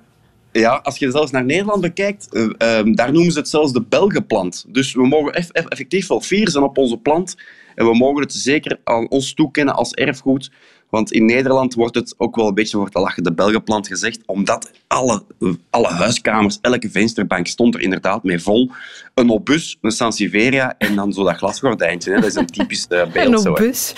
ja, 0.51 0.79
als 0.83 0.97
je 0.97 1.11
zelfs 1.11 1.31
naar 1.31 1.45
Nederland 1.45 1.81
bekijkt, 1.81 2.27
uh, 2.31 2.49
daar 2.93 3.11
noemen 3.11 3.31
ze 3.31 3.39
het 3.39 3.49
zelfs 3.49 3.73
de 3.73 3.81
Belgenplant. 3.89 4.65
Dus 4.67 4.93
we 4.93 5.07
mogen 5.07 5.33
eff 5.33 5.49
effectief 5.49 6.07
wel 6.07 6.21
fier 6.21 6.49
zijn 6.49 6.63
op 6.63 6.77
onze 6.77 6.97
plant. 6.97 7.35
En 7.75 7.85
we 7.85 7.97
mogen 7.97 8.21
het 8.21 8.33
zeker 8.33 8.79
aan 8.83 9.09
ons 9.09 9.33
toekennen 9.33 9.75
als 9.75 9.93
erfgoed. 9.93 10.51
Want 10.89 11.11
in 11.11 11.25
Nederland 11.25 11.73
wordt 11.73 11.95
het 11.95 12.15
ook 12.17 12.35
wel 12.35 12.47
een 12.47 12.53
beetje 12.53 12.77
voor 12.77 12.89
te 12.89 12.99
lachen 12.99 13.23
de 13.23 13.33
Belgenplant 13.33 13.87
gezegd, 13.87 14.19
omdat 14.25 14.71
alle, 14.87 15.23
alle 15.69 15.87
huiskamers, 15.87 16.57
elke 16.61 16.89
vensterbank 16.89 17.47
stond 17.47 17.75
er 17.75 17.81
inderdaad 17.81 18.23
mee 18.23 18.39
vol. 18.39 18.71
Een 19.13 19.31
obus, 19.31 19.77
een 19.81 19.91
Sansevieria 19.91 20.75
en 20.77 20.95
dan 20.95 21.13
zo 21.13 21.23
dat 21.23 21.35
glasgordijntje. 21.35 22.13
Hè. 22.13 22.19
Dat 22.19 22.29
is 22.29 22.35
een 22.35 22.45
typisch 22.45 22.85
uh, 22.89 23.11
beeld. 23.11 23.45
Een 23.45 23.51
obus. 23.51 23.93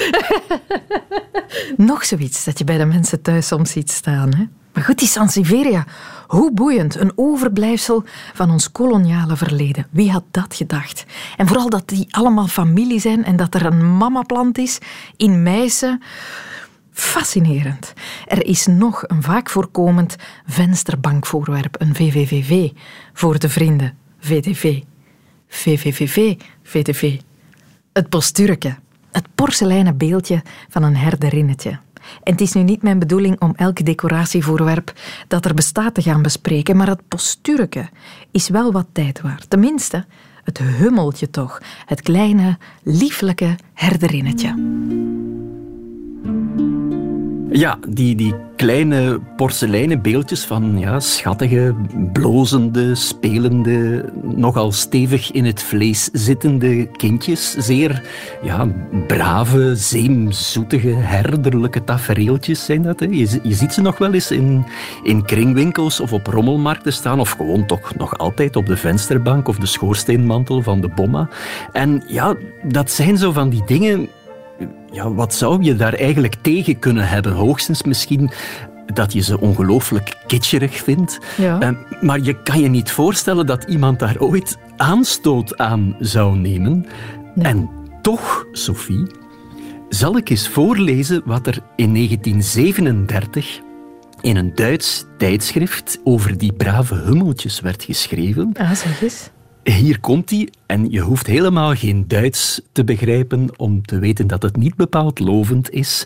Nog 1.78 2.06
zoiets 2.06 2.46
dat 2.46 2.58
je 2.58 2.64
bij 2.64 2.78
de 2.78 2.86
mensen 2.86 3.22
thuis 3.22 3.48
soms 3.48 3.72
ziet 3.72 3.92
staan. 3.92 4.36
Hè? 4.36 4.44
Maar 4.74 4.84
goed, 4.84 5.00
die 5.00 5.08
Sansevieria, 5.08 5.86
hoe 6.32 6.54
boeiend, 6.54 6.96
een 6.96 7.12
overblijfsel 7.16 8.04
van 8.34 8.52
ons 8.52 8.72
koloniale 8.72 9.38
verleden. 9.38 9.88
Wie 9.90 10.12
had 10.12 10.24
dat 10.32 10.56
gedacht? 10.56 11.06
En 11.38 11.48
vooral 11.48 11.70
dat 11.70 11.88
die 11.88 12.08
allemaal 12.10 12.48
familie 12.48 13.00
zijn 13.00 13.24
en 13.24 13.36
dat 13.36 13.56
er 13.56 13.66
een 13.66 13.98
mamaplant 13.98 14.58
is 14.58 14.78
in 15.18 15.44
Meissen. 15.44 16.02
Fascinerend. 16.92 17.94
Er 18.28 18.46
is 18.46 18.68
nog 18.68 19.04
een 19.08 19.24
vaak 19.24 19.50
voorkomend 19.50 20.16
vensterbankvoorwerp, 20.46 21.76
een 21.82 21.96
VVVV, 21.96 22.70
voor 23.14 23.40
de 23.40 23.50
vrienden. 23.50 23.98
VDV. 24.20 24.82
VVVV, 25.48 26.36
VDV. 26.64 27.20
Het 27.94 28.10
posturke, 28.10 28.76
het 29.12 29.28
porseleinen 29.36 29.98
beeldje 29.98 30.42
van 30.70 30.84
een 30.84 30.98
herderinnetje. 30.98 31.80
En 32.24 32.32
het 32.32 32.42
is 32.42 32.54
nu 32.54 32.64
niet 32.64 32.82
mijn 32.82 33.00
bedoeling 33.00 33.42
om 33.42 33.54
elk 33.56 33.86
decoratievoorwerp 33.86 34.94
dat 35.28 35.46
er 35.46 35.54
bestaat 35.54 35.94
te 35.94 36.02
gaan 36.02 36.22
bespreken, 36.22 36.78
maar 36.78 36.88
het 36.88 37.08
posturke 37.08 37.90
is 38.32 38.50
wel 38.50 38.72
wat 38.72 38.88
tijd 38.92 39.22
waard. 39.22 39.50
Tenminste, 39.50 40.06
het 40.44 40.58
hummeltje 40.58 41.30
toch. 41.30 41.62
Het 41.86 42.02
kleine, 42.02 42.58
lieflijke 42.84 43.56
herderinnetje. 43.74 44.56
Ja, 47.54 47.78
die, 47.88 48.16
die 48.16 48.36
kleine 48.56 49.20
porseleinen 49.36 50.02
beeldjes 50.02 50.46
van 50.46 50.80
ja, 50.80 51.00
schattige, 51.00 51.76
blozende, 52.14 52.96
spelende, 52.96 54.06
nogal 54.24 54.72
stevig 54.72 55.32
in 55.32 55.46
het 55.46 55.64
vlees 55.64 56.10
zittende 56.14 56.86
kindjes. 56.92 57.52
Zeer 57.52 58.04
ja, 58.42 58.68
brave, 59.08 59.76
zeemzoetige, 59.76 60.90
herderlijke 60.90 61.84
tafereeltjes 61.84 62.66
zijn 62.66 62.82
dat. 62.82 63.00
Hè. 63.00 63.06
Je, 63.06 63.40
je 63.44 63.54
ziet 63.54 63.74
ze 63.74 63.82
nog 63.82 63.98
wel 63.98 64.14
eens 64.14 64.32
in, 64.32 64.66
in 65.04 65.26
kringwinkels 65.26 66.00
of 66.00 66.14
op 66.14 66.28
rommelmarkten 66.28 66.94
staan, 66.94 67.20
of 67.20 67.30
gewoon 67.32 67.66
toch 67.66 67.96
nog 67.96 68.18
altijd 68.18 68.56
op 68.56 68.66
de 68.66 68.78
vensterbank 68.78 69.48
of 69.48 69.58
de 69.58 69.66
schoorsteenmantel 69.66 70.62
van 70.62 70.82
de 70.82 70.90
bomma. 70.90 71.30
En 71.72 72.04
ja, 72.08 72.36
dat 72.64 72.92
zijn 72.92 73.18
zo 73.18 73.32
van 73.32 73.50
die 73.50 73.64
dingen 73.66 74.10
ja, 74.92 75.14
wat 75.14 75.34
zou 75.34 75.64
je 75.64 75.76
daar 75.76 75.94
eigenlijk 75.94 76.36
tegen 76.42 76.80
kunnen 76.80 77.08
hebben? 77.08 77.32
Hoogstens 77.34 77.84
misschien 77.84 78.32
dat 78.94 79.14
je 79.14 79.22
ze 79.22 79.40
ongelooflijk 79.40 80.16
kitscherig 80.28 80.76
vindt. 80.84 81.20
Ja. 81.38 81.62
Uh, 81.62 81.70
maar 82.02 82.20
je 82.20 82.42
kan 82.42 82.60
je 82.60 82.68
niet 82.68 82.92
voorstellen 82.92 83.46
dat 83.46 83.64
iemand 83.64 84.00
daar 84.00 84.20
ooit 84.20 84.58
aanstoot 84.78 85.58
aan 85.58 85.96
zou 86.00 86.38
nemen. 86.38 86.86
En 87.36 87.70
toch, 88.02 88.46
Sophie, 88.52 89.08
zal 89.90 90.18
ik 90.18 90.30
eens 90.30 90.50
voorlezen 90.50 91.22
wat 91.26 91.48
er 91.48 91.60
in 91.76 91.94
1937 91.94 93.60
in 94.22 94.38
een 94.38 94.56
Duits 94.56 95.06
tijdschrift 95.18 96.00
over 96.04 96.38
die 96.38 96.54
brave 96.54 96.96
hummeltjes 96.96 97.60
werd 97.60 97.84
geschreven. 97.84 98.52
Ah, 98.54 98.72
zeg 98.72 99.02
eens. 99.02 99.30
Hier 99.64 100.00
komt 100.00 100.30
hij, 100.30 100.50
en 100.66 100.92
je 100.92 101.00
hoeft 101.00 101.28
helemaal 101.28 101.76
geen 101.76 102.08
Duits 102.08 102.62
te 102.72 102.84
begrijpen 102.84 103.50
om 103.58 103.86
te 103.86 104.00
weten 104.00 104.28
dat 104.28 104.42
het 104.42 104.58
niet 104.58 104.76
bepaald 104.76 105.20
lovend 105.20 105.70
is. 105.70 106.06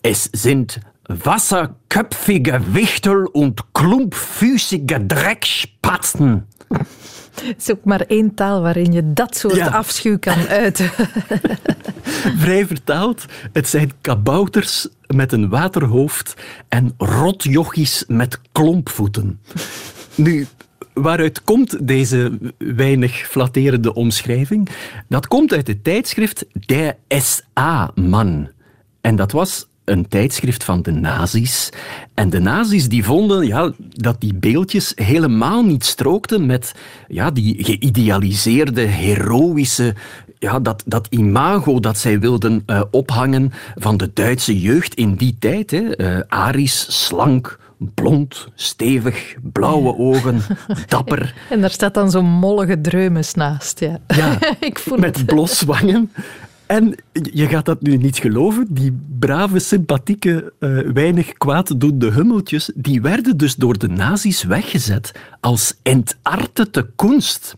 Es 0.00 0.28
sind 0.30 0.78
wasserköpfige 1.02 2.60
Wichtel 2.72 3.24
und 3.24 3.62
klumpfüßige 3.72 5.06
Dreckspatzen. 5.06 6.46
Het 7.34 7.54
is 7.58 7.70
ook 7.70 7.84
maar 7.84 8.00
één 8.00 8.34
taal 8.34 8.60
waarin 8.60 8.92
je 8.92 9.12
dat 9.12 9.36
soort 9.36 9.60
afschuw 9.60 10.18
kan 10.18 10.46
uiten. 10.64 10.90
Vrij 12.36 12.66
vertaald, 12.66 13.24
het 13.52 13.68
zijn 13.68 13.92
kabouters 14.00 14.88
met 15.06 15.32
een 15.32 15.48
waterhoofd 15.48 16.34
en 16.68 16.94
rotjochies 16.98 18.04
met 18.06 18.40
klompvoeten. 18.52 19.40
Nu, 20.14 20.46
waaruit 20.92 21.42
komt 21.44 21.86
deze 21.86 22.38
weinig 22.58 23.12
flatterende 23.12 23.94
omschrijving? 23.94 24.68
Dat 25.08 25.26
komt 25.28 25.52
uit 25.52 25.66
het 25.66 25.84
tijdschrift 25.84 26.46
Der 26.52 26.96
SA-man. 27.08 28.48
En 29.00 29.16
dat 29.16 29.32
was 29.32 29.68
een 29.84 30.08
tijdschrift 30.08 30.64
van 30.64 30.82
de 30.82 30.90
nazi's. 30.90 31.70
En 32.14 32.30
de 32.30 32.40
nazi's 32.40 32.88
die 32.88 33.04
vonden 33.04 33.46
ja, 33.46 33.72
dat 33.90 34.20
die 34.20 34.34
beeldjes 34.34 34.92
helemaal 34.94 35.62
niet 35.62 35.84
strookten 35.84 36.46
met 36.46 36.74
ja, 37.08 37.30
die 37.30 37.64
geïdealiseerde, 37.64 38.80
heroïsche 38.80 39.94
ja, 40.40 40.60
dat, 40.60 40.82
dat 40.86 41.06
imago 41.10 41.80
dat 41.80 41.98
zij 41.98 42.20
wilden 42.20 42.62
uh, 42.66 42.82
ophangen 42.90 43.52
van 43.74 43.96
de 43.96 44.10
Duitse 44.14 44.60
jeugd 44.60 44.94
in 44.94 45.14
die 45.14 45.36
tijd. 45.38 45.70
Hè. 45.70 46.00
Uh, 46.00 46.20
Aries, 46.28 47.06
slank, 47.06 47.58
blond, 47.94 48.48
stevig, 48.54 49.34
blauwe 49.52 49.96
ogen, 49.96 50.40
dapper. 50.86 51.34
En 51.50 51.60
daar 51.60 51.70
staat 51.70 51.94
dan 51.94 52.10
zo'n 52.10 52.24
mollige 52.24 52.80
dreumes 52.80 53.34
naast. 53.34 53.80
Ja, 53.80 53.98
ja 54.06 54.38
Ik 54.60 54.78
voel 54.78 54.98
met 54.98 55.16
het. 55.16 55.26
bloswangen. 55.26 56.10
En 56.66 56.94
je 57.12 57.46
gaat 57.48 57.64
dat 57.64 57.82
nu 57.82 57.96
niet 57.96 58.18
geloven, 58.18 58.66
die 58.68 58.98
brave, 59.18 59.58
sympathieke, 59.58 60.52
uh, 60.58 60.92
weinig 60.92 61.32
kwaaddoende 61.32 62.12
hummeltjes, 62.12 62.70
die 62.74 63.00
werden 63.00 63.36
dus 63.36 63.54
door 63.54 63.78
de 63.78 63.88
nazi's 63.88 64.42
weggezet 64.42 65.12
als 65.40 65.74
entartete 65.82 66.90
kunst. 66.96 67.56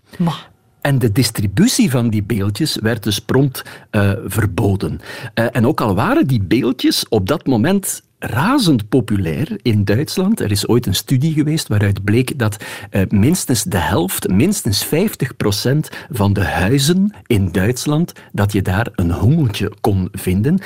En 0.81 0.99
de 0.99 1.13
distributie 1.13 1.91
van 1.91 2.11
die 2.11 2.23
beeldjes 2.23 2.79
werd 2.81 3.03
dus 3.03 3.19
prompt 3.19 3.63
uh, 3.91 4.13
verboden. 4.25 5.01
Uh, 5.35 5.47
en 5.53 5.67
ook 5.67 5.81
al 5.81 5.95
waren 5.95 6.27
die 6.27 6.43
beeldjes 6.43 7.09
op 7.09 7.29
dat 7.29 7.47
moment 7.47 8.03
razend 8.23 8.89
populair 8.89 9.59
in 9.63 9.85
Duitsland. 9.85 10.41
Er 10.41 10.51
is 10.51 10.69
ooit 10.69 10.87
een 10.87 10.95
studie 10.95 11.33
geweest 11.33 11.69
waaruit 11.69 12.05
bleek 12.05 12.39
dat 12.39 12.57
uh, 12.91 13.03
minstens 13.09 13.63
de 13.63 13.79
helft, 13.79 14.29
minstens 14.29 14.85
50 14.85 15.37
procent 15.37 15.91
van 16.11 16.33
de 16.33 16.45
huizen 16.45 17.15
in 17.27 17.53
Duitsland, 17.53 18.13
dat 18.33 18.53
je 18.53 18.63
daar 18.63 18.89
een 18.95 19.11
hommeltje 19.11 19.73
kon 19.81 20.09
vinden. 20.13 20.61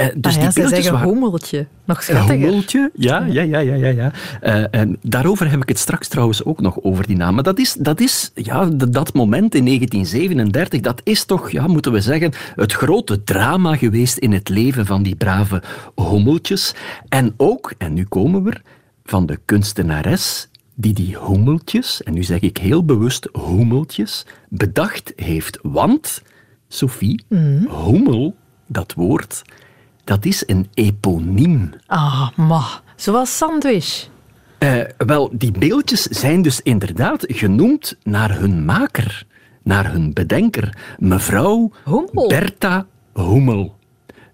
Uh, 0.00 0.06
dus 0.16 0.36
ah 0.36 0.42
ja, 0.42 0.50
die 0.50 0.68
zeggen 0.68 0.92
waren... 0.92 1.08
hommeltje. 1.08 1.66
Nog 1.84 2.02
schattiger. 2.02 2.40
Hommeltje, 2.40 2.90
ja, 2.94 3.24
ja, 3.26 3.42
ja, 3.42 3.58
ja, 3.58 3.74
ja. 3.74 3.88
ja. 3.88 4.12
Uh, 4.42 4.80
en 4.80 4.98
daarover 5.02 5.50
heb 5.50 5.62
ik 5.62 5.68
het 5.68 5.78
straks 5.78 6.08
trouwens 6.08 6.44
ook 6.44 6.60
nog 6.60 6.82
over 6.82 7.06
die 7.06 7.16
naam. 7.16 7.34
Maar 7.34 7.42
dat 7.42 7.58
is, 7.58 7.76
dat 7.78 8.00
is 8.00 8.30
ja, 8.34 8.64
dat 8.88 9.14
moment 9.14 9.54
in 9.54 9.64
1937, 9.64 10.80
dat 10.80 11.00
is 11.04 11.24
toch, 11.24 11.50
ja, 11.50 11.66
moeten 11.66 11.92
we 11.92 12.00
zeggen, 12.00 12.32
het 12.54 12.72
grote 12.72 13.24
drama 13.24 13.76
geweest 13.76 14.18
in 14.18 14.32
het 14.32 14.48
leven 14.48 14.86
van 14.86 15.02
die 15.02 15.16
brave 15.16 15.62
hommeltjes. 15.94 16.74
En 17.08 17.34
ook, 17.36 17.74
en 17.78 17.92
nu 17.92 18.04
komen 18.04 18.42
we, 18.42 18.60
van 19.04 19.26
de 19.26 19.38
kunstenares 19.44 20.48
die 20.74 20.92
die 20.92 21.16
hommeltjes, 21.16 22.02
en 22.02 22.12
nu 22.14 22.22
zeg 22.22 22.40
ik 22.40 22.56
heel 22.56 22.84
bewust 22.84 23.28
hommeltjes, 23.32 24.26
bedacht 24.48 25.12
heeft. 25.16 25.58
Want, 25.62 26.22
Sophie, 26.68 27.24
mm. 27.28 27.66
hommel, 27.66 28.36
dat 28.66 28.94
woord, 28.94 29.42
dat 30.04 30.24
is 30.24 30.42
een 30.46 30.68
eponiem. 30.74 31.70
Ah, 31.86 32.28
ma, 32.36 32.64
zoals 32.96 33.36
sandwich. 33.36 34.08
Uh, 34.58 34.82
wel, 34.96 35.30
die 35.32 35.52
beeldjes 35.52 36.02
zijn 36.02 36.42
dus 36.42 36.60
inderdaad 36.60 37.24
genoemd 37.26 37.96
naar 38.02 38.38
hun 38.38 38.64
maker, 38.64 39.26
naar 39.62 39.92
hun 39.92 40.12
bedenker, 40.12 40.96
mevrouw 40.98 41.70
Hummel. 41.84 42.28
Bertha 42.28 42.86
Hummel. 43.14 43.77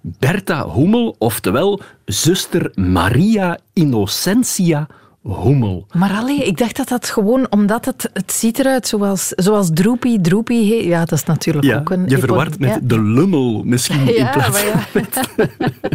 Bertha 0.05 0.67
Hummel, 0.75 1.15
oftewel 1.19 1.79
zuster 2.07 2.71
Maria 2.77 3.57
Innocentia 3.73 4.87
Hummel. 5.29 5.87
Maar 5.93 6.11
alleen, 6.11 6.47
ik 6.47 6.59
dacht 6.59 6.77
dat 6.77 6.89
dat 6.89 7.09
gewoon 7.09 7.47
omdat 7.51 7.85
het, 7.85 8.11
het 8.13 8.33
ziet 8.33 8.59
eruit 8.59 8.87
zoals, 8.87 9.29
zoals 9.29 9.71
Droepie. 9.73 10.21
Droepie, 10.21 10.87
ja, 10.87 10.99
dat 10.99 11.13
is 11.13 11.25
natuurlijk 11.25 11.79
ook 11.79 11.91
een... 11.91 12.09
Je 12.09 12.19
verward 12.19 12.59
met 12.59 12.79
de 12.83 13.03
lummel 13.03 13.63
misschien 13.65 14.15
in 14.17 14.31
plaats 14.31 14.61
van 14.61 15.05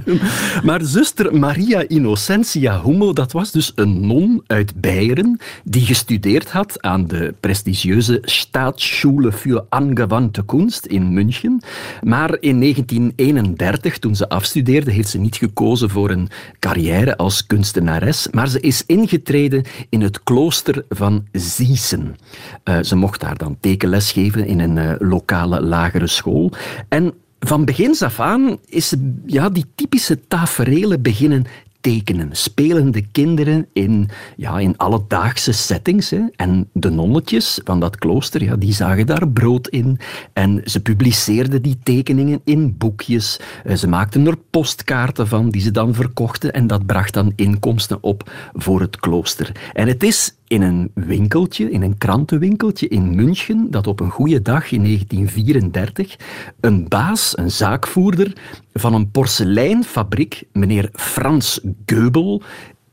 maar 0.68 0.82
zuster 0.84 1.36
Maria 1.36 1.84
Innocentia 1.88 2.82
Hummel, 2.84 3.13
dat 3.13 3.32
was 3.32 3.52
dus 3.52 3.72
een 3.76 4.08
non 4.08 4.44
uit 4.48 4.76
Beieren 4.76 5.39
die 5.63 5.86
gestudeerd 5.86 6.52
had 6.52 6.82
aan 6.82 7.08
de 7.08 7.34
prestigieuze 7.39 8.20
Staatsschule 8.22 9.32
für 9.32 9.65
angewandte 9.70 10.46
Kunst 10.46 10.86
in 10.86 11.13
München. 11.13 11.62
Maar 12.04 12.38
in 12.39 12.60
1931, 12.60 13.98
toen 13.98 14.15
ze 14.15 14.30
afstudeerde, 14.30 14.92
heeft 14.92 15.10
ze 15.10 15.18
niet 15.18 15.36
gekozen 15.36 15.89
voor 15.89 16.10
een 16.10 16.30
carrière 16.60 17.18
als 17.18 17.46
kunstenares, 17.46 18.28
maar 18.32 18.48
ze 18.48 18.60
is 18.60 18.84
ingetreden 19.20 19.64
in 19.90 20.02
het 20.02 20.24
klooster 20.24 20.86
van 20.90 21.28
Ziesen. 21.32 22.16
Uh, 22.64 22.80
ze 22.82 22.96
mocht 22.96 23.20
daar 23.20 23.38
dan 23.38 23.58
tekenles 23.60 24.12
geven 24.12 24.46
in 24.46 24.60
een 24.60 24.78
uh, 24.78 24.94
lokale 24.98 25.62
lagere 25.62 26.08
school. 26.08 26.52
En 26.90 27.14
van 27.40 27.66
begins 27.66 28.02
af 28.02 28.20
aan 28.20 28.58
is 28.66 28.94
ja, 29.26 29.50
die 29.50 29.66
typische 29.76 30.28
taferelen 30.28 31.02
beginnen 31.02 31.46
tekenen. 31.82 32.30
Spelende 32.32 33.02
kinderen 33.12 33.68
in, 33.74 34.10
ja, 34.36 34.60
in 34.60 34.78
alledaagse 34.78 35.52
settings. 35.52 36.10
Hè. 36.10 36.22
En 36.36 36.70
de 36.74 36.89
nonnetjes 36.89 37.60
van 37.63 37.80
dat 37.80 37.98
klooster, 37.98 38.44
ja, 38.44 38.56
die 38.56 38.74
zagen 38.74 39.06
daar 39.06 39.28
brood 39.28 39.68
in. 39.68 40.00
En 40.34 40.62
ze 40.65 40.80
publiceerden 40.80 41.62
die 41.62 41.80
tekeningen 41.84 42.42
in 42.44 42.78
boekjes. 42.78 43.39
Eh, 43.63 43.76
ze 43.76 43.88
maakten 43.88 44.28
er 44.28 44.38
postkaarten 44.50 45.28
van, 45.28 45.50
die 45.50 45.62
ze 45.62 45.72
dan 45.72 45.94
verkochten. 45.94 46.54
En 46.54 46.68
dat 46.68 46.86
bracht 46.86 47.13
dan 47.13 47.34
inkomsten 47.36 48.04
op 48.04 48.32
voor 48.54 48.82
het 48.82 49.00
klooster. 49.00 49.52
En 49.74 49.88
het 49.88 50.04
is 50.04 50.38
in 50.50 50.62
een 50.62 50.92
winkeltje, 50.94 51.72
in 51.72 51.82
een 51.82 51.98
krantenwinkeltje 51.98 52.88
in 52.88 53.16
München, 53.16 53.72
dat 53.72 53.88
op 53.88 54.00
een 54.00 54.10
goede 54.10 54.42
dag 54.42 54.72
in 54.72 54.84
1934 54.84 56.16
een 56.60 56.88
baas, 56.88 57.38
een 57.38 57.52
zaakvoerder 57.52 58.34
van 58.74 58.94
een 58.94 59.12
porseleinfabriek, 59.12 60.44
meneer 60.54 60.90
Frans 60.94 61.60
Geubel, 61.86 62.42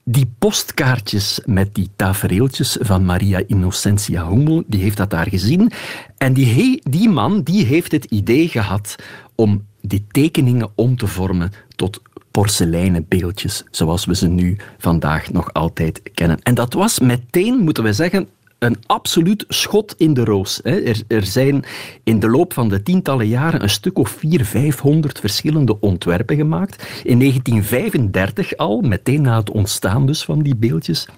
die 0.05 0.31
postkaartjes 0.39 1.41
met 1.45 1.75
die 1.75 1.91
tafereeltjes 1.97 2.77
van 2.81 3.05
Maria 3.05 3.43
Innocentia 3.47 4.29
Hummel, 4.29 4.63
die 4.67 4.81
heeft 4.81 4.97
dat 4.97 5.11
daar 5.11 5.29
gezien. 5.29 5.71
En 6.17 6.33
die, 6.33 6.81
die 6.91 7.09
man 7.09 7.43
die 7.43 7.65
heeft 7.65 7.93
het 7.93 8.05
idee 8.05 8.49
gehad 8.49 8.97
om 9.35 9.67
die 9.81 10.07
tekeningen 10.11 10.71
om 10.75 10.97
te 10.97 11.07
vormen 11.07 11.53
tot 11.77 12.01
porseleinen 12.37 13.07
beeldjes, 13.09 13.65
zoals 13.71 14.05
we 14.05 14.15
ze 14.15 14.29
nu 14.29 14.57
vandaag 14.79 15.33
nog 15.33 15.53
altijd 15.53 16.03
kennen. 16.15 16.39
En 16.43 16.55
dat 16.55 16.73
was 16.73 16.99
meteen, 16.99 17.59
moeten 17.59 17.85
we 17.85 17.93
zeggen, 17.93 18.29
een 18.59 18.77
absoluut 18.87 19.45
schot 19.49 19.95
in 19.99 20.15
de 20.15 20.25
roos. 20.25 20.61
Er, 20.63 21.03
er, 21.09 21.27
zijn 21.27 21.65
in 22.05 22.21
de 22.21 22.29
loop 22.29 22.53
van 22.53 22.69
de 22.69 22.83
tientallen 22.83 23.29
jaren 23.29 23.63
een 23.63 23.71
stuk 23.71 23.99
of 23.99 24.09
vier, 24.09 24.45
vijfhonderd 24.45 25.21
verschillende 25.21 25.81
ontwerpen 25.81 26.37
gemaakt. 26.37 27.03
In 27.05 27.19
1935 27.19 28.57
al, 28.57 28.81
meteen 28.81 29.23
na 29.23 29.39
het 29.39 29.51
ontstaan 29.51 30.07
dus 30.07 30.25
van 30.25 30.43
die 30.43 30.57
beeldjes, 30.57 31.09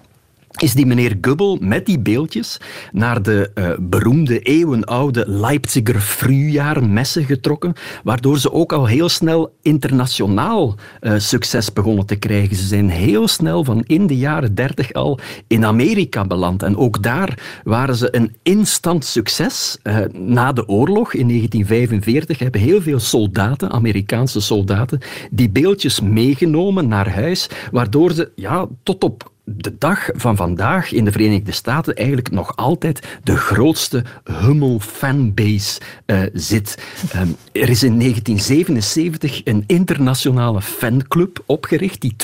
is 0.61 0.73
die 0.73 0.85
meneer 0.85 1.17
Gubbel 1.21 1.57
met 1.61 1.85
die 1.85 1.99
beeldjes 1.99 2.57
naar 2.91 3.21
de 3.21 3.51
uh, 3.55 3.71
beroemde 3.79 4.39
eeuwenoude 4.39 5.23
Leipziger 5.27 5.99
Frühjahrmesse 5.99 7.23
getrokken, 7.23 7.73
waardoor 8.03 8.39
ze 8.39 8.51
ook 8.51 8.73
al 8.73 8.85
heel 8.85 9.09
snel 9.09 9.55
internationaal 9.61 10.75
uh, 11.01 11.13
succes 11.17 11.73
begonnen 11.73 12.05
te 12.05 12.15
krijgen. 12.15 12.55
Ze 12.55 12.67
zijn 12.67 12.89
heel 12.89 13.27
snel 13.27 13.63
van 13.63 13.83
in 13.87 14.07
de 14.07 14.17
jaren 14.17 14.55
dertig 14.55 14.93
al 14.93 15.19
in 15.47 15.65
Amerika 15.65 16.25
beland. 16.25 16.63
En 16.63 16.77
ook 16.77 17.03
daar 17.03 17.61
waren 17.63 17.95
ze 17.95 18.15
een 18.15 18.35
instant 18.43 19.05
succes. 19.05 19.77
Uh, 19.83 19.97
na 20.13 20.53
de 20.53 20.67
oorlog 20.67 21.13
in 21.13 21.27
1945 21.27 22.39
hebben 22.39 22.61
heel 22.61 22.81
veel 22.81 22.99
soldaten, 22.99 23.71
Amerikaanse 23.71 24.41
soldaten, 24.41 24.99
die 25.31 25.49
beeldjes 25.49 26.01
meegenomen 26.01 26.87
naar 26.87 27.13
huis, 27.13 27.49
waardoor 27.71 28.11
ze 28.11 28.31
ja, 28.35 28.67
tot 28.83 29.03
op 29.03 29.31
de 29.55 29.75
dag 29.77 30.09
van 30.13 30.35
vandaag 30.35 30.91
in 30.91 31.05
de 31.05 31.11
Verenigde 31.11 31.51
Staten 31.51 31.95
eigenlijk 31.95 32.31
nog 32.31 32.55
altijd 32.55 33.19
de 33.23 33.37
grootste 33.37 34.03
Hummel-fanbase 34.23 35.81
uh, 36.05 36.21
zit. 36.33 36.77
Um, 37.15 37.35
er 37.51 37.69
is 37.69 37.83
in 37.83 37.99
1977 37.99 39.41
een 39.43 39.63
internationale 39.67 40.61
fanclub 40.61 41.43
opgericht 41.45 42.01
die 42.01 42.15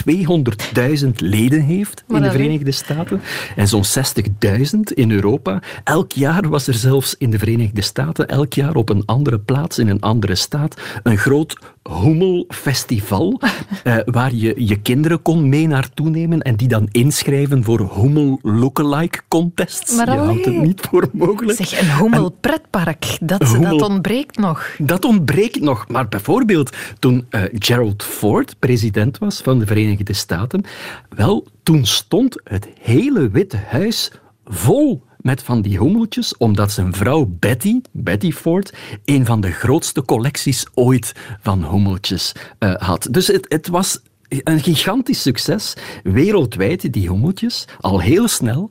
200.000 1.03 1.09
leden 1.15 1.61
heeft 1.61 2.03
in 2.07 2.21
de 2.21 2.31
Verenigde 2.31 2.71
Staten 2.71 3.21
en 3.55 3.67
zo'n 3.67 3.83
60.000 3.85 4.79
in 4.93 5.11
Europa. 5.11 5.61
Elk 5.83 6.11
jaar 6.11 6.49
was 6.49 6.67
er 6.67 6.73
zelfs 6.73 7.15
in 7.17 7.29
de 7.29 7.39
Verenigde 7.39 7.81
Staten, 7.81 8.27
elk 8.27 8.53
jaar 8.53 8.75
op 8.75 8.89
een 8.89 9.05
andere 9.05 9.39
plaats 9.39 9.79
in 9.79 9.87
een 9.87 10.01
andere 10.01 10.35
staat, 10.35 10.81
een 11.03 11.17
groot 11.17 11.57
Hummelfestival, 11.89 13.41
uh, 13.83 13.97
waar 14.17 14.33
je 14.33 14.53
je 14.65 14.75
kinderen 14.75 15.21
kon 15.21 15.49
mee 15.49 15.67
naartoe 15.67 16.09
nemen 16.09 16.41
en 16.41 16.55
die 16.55 16.67
dan 16.67 16.87
inschrijven 16.91 17.63
voor 17.63 17.91
Hummel 17.95 18.39
Lookalike 18.41 19.21
Contests. 19.27 19.95
Maar 19.95 20.11
je 20.11 20.17
houdt 20.17 20.45
het 20.45 20.61
niet 20.61 20.81
voor 20.89 21.09
mogelijk. 21.13 21.57
Zeg, 21.57 21.81
een 21.81 21.97
Hummel 21.97 22.29
pretpark, 22.29 23.17
dat, 23.21 23.57
dat 23.61 23.81
ontbreekt 23.81 24.37
nog. 24.37 24.75
Dat 24.77 25.05
ontbreekt 25.05 25.61
nog. 25.61 25.87
Maar 25.87 26.07
bijvoorbeeld 26.07 26.75
toen 26.99 27.25
uh, 27.29 27.41
Gerald 27.53 28.03
Ford 28.03 28.55
president 28.59 29.17
was 29.17 29.41
van 29.41 29.59
de 29.59 29.65
Verenigde 29.65 30.13
Staten, 30.13 30.63
wel, 31.09 31.47
toen 31.63 31.85
stond 31.85 32.41
het 32.43 32.67
hele 32.81 33.29
Witte 33.29 33.57
Huis 33.57 34.11
vol 34.45 35.03
met 35.25 35.43
van 35.43 35.61
die 35.61 35.77
hommeltjes, 35.77 36.37
omdat 36.37 36.71
zijn 36.71 36.93
vrouw 36.93 37.25
Betty, 37.39 37.81
Betty 37.91 38.31
Ford, 38.31 38.73
een 39.05 39.25
van 39.25 39.41
de 39.41 39.51
grootste 39.51 40.05
collecties 40.05 40.65
ooit 40.73 41.13
van 41.41 41.63
hommeltjes 41.63 42.31
uh, 42.59 42.75
had. 42.75 43.07
Dus 43.11 43.27
het, 43.27 43.45
het 43.49 43.67
was 43.67 43.99
een 44.27 44.59
gigantisch 44.59 45.21
succes, 45.21 45.73
wereldwijd, 46.03 46.93
die 46.93 47.09
hummeltjes, 47.09 47.65
al 47.79 47.99
heel 47.99 48.27
snel. 48.27 48.69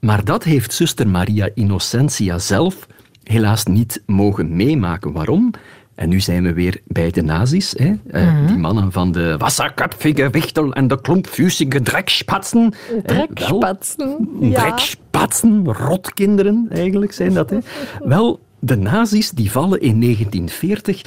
Maar 0.00 0.24
dat 0.24 0.44
heeft 0.44 0.72
zuster 0.72 1.08
Maria 1.08 1.48
Innocentia 1.54 2.38
zelf 2.38 2.86
helaas 3.22 3.64
niet 3.64 4.02
mogen 4.06 4.56
meemaken. 4.56 5.12
Waarom? 5.12 5.50
En 5.98 6.08
nu 6.08 6.20
zijn 6.20 6.42
we 6.42 6.52
weer 6.52 6.80
bij 6.86 7.10
de 7.10 7.22
nazi's. 7.22 7.74
Hè? 7.76 7.88
Mm 7.88 8.46
Die 8.46 8.56
mannen 8.56 8.92
van 8.92 9.12
de 9.12 9.36
wasserköpfige 9.36 10.30
wichtel 10.30 10.72
en 10.72 10.88
de 10.88 11.00
klompfusige 11.00 11.82
drekspatsen. 11.82 12.74
Drekspatsen, 13.04 14.28
ja. 14.40 14.60
Drekspatsen, 14.60 15.64
rotkinderen 15.64 16.66
eigenlijk 16.70 17.12
zijn 17.12 17.34
dat. 17.34 17.50
Hè? 17.50 17.58
Wel, 18.14 18.40
de 18.58 18.76
nazi's 18.76 19.30
die 19.30 19.50
vallen 19.50 19.80
in 19.80 20.00
1940 20.00 21.02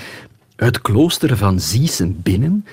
het 0.56 0.82
klooster 0.82 1.38
van 1.38 1.60
Ziessen 1.60 2.22
binnen 2.22 2.66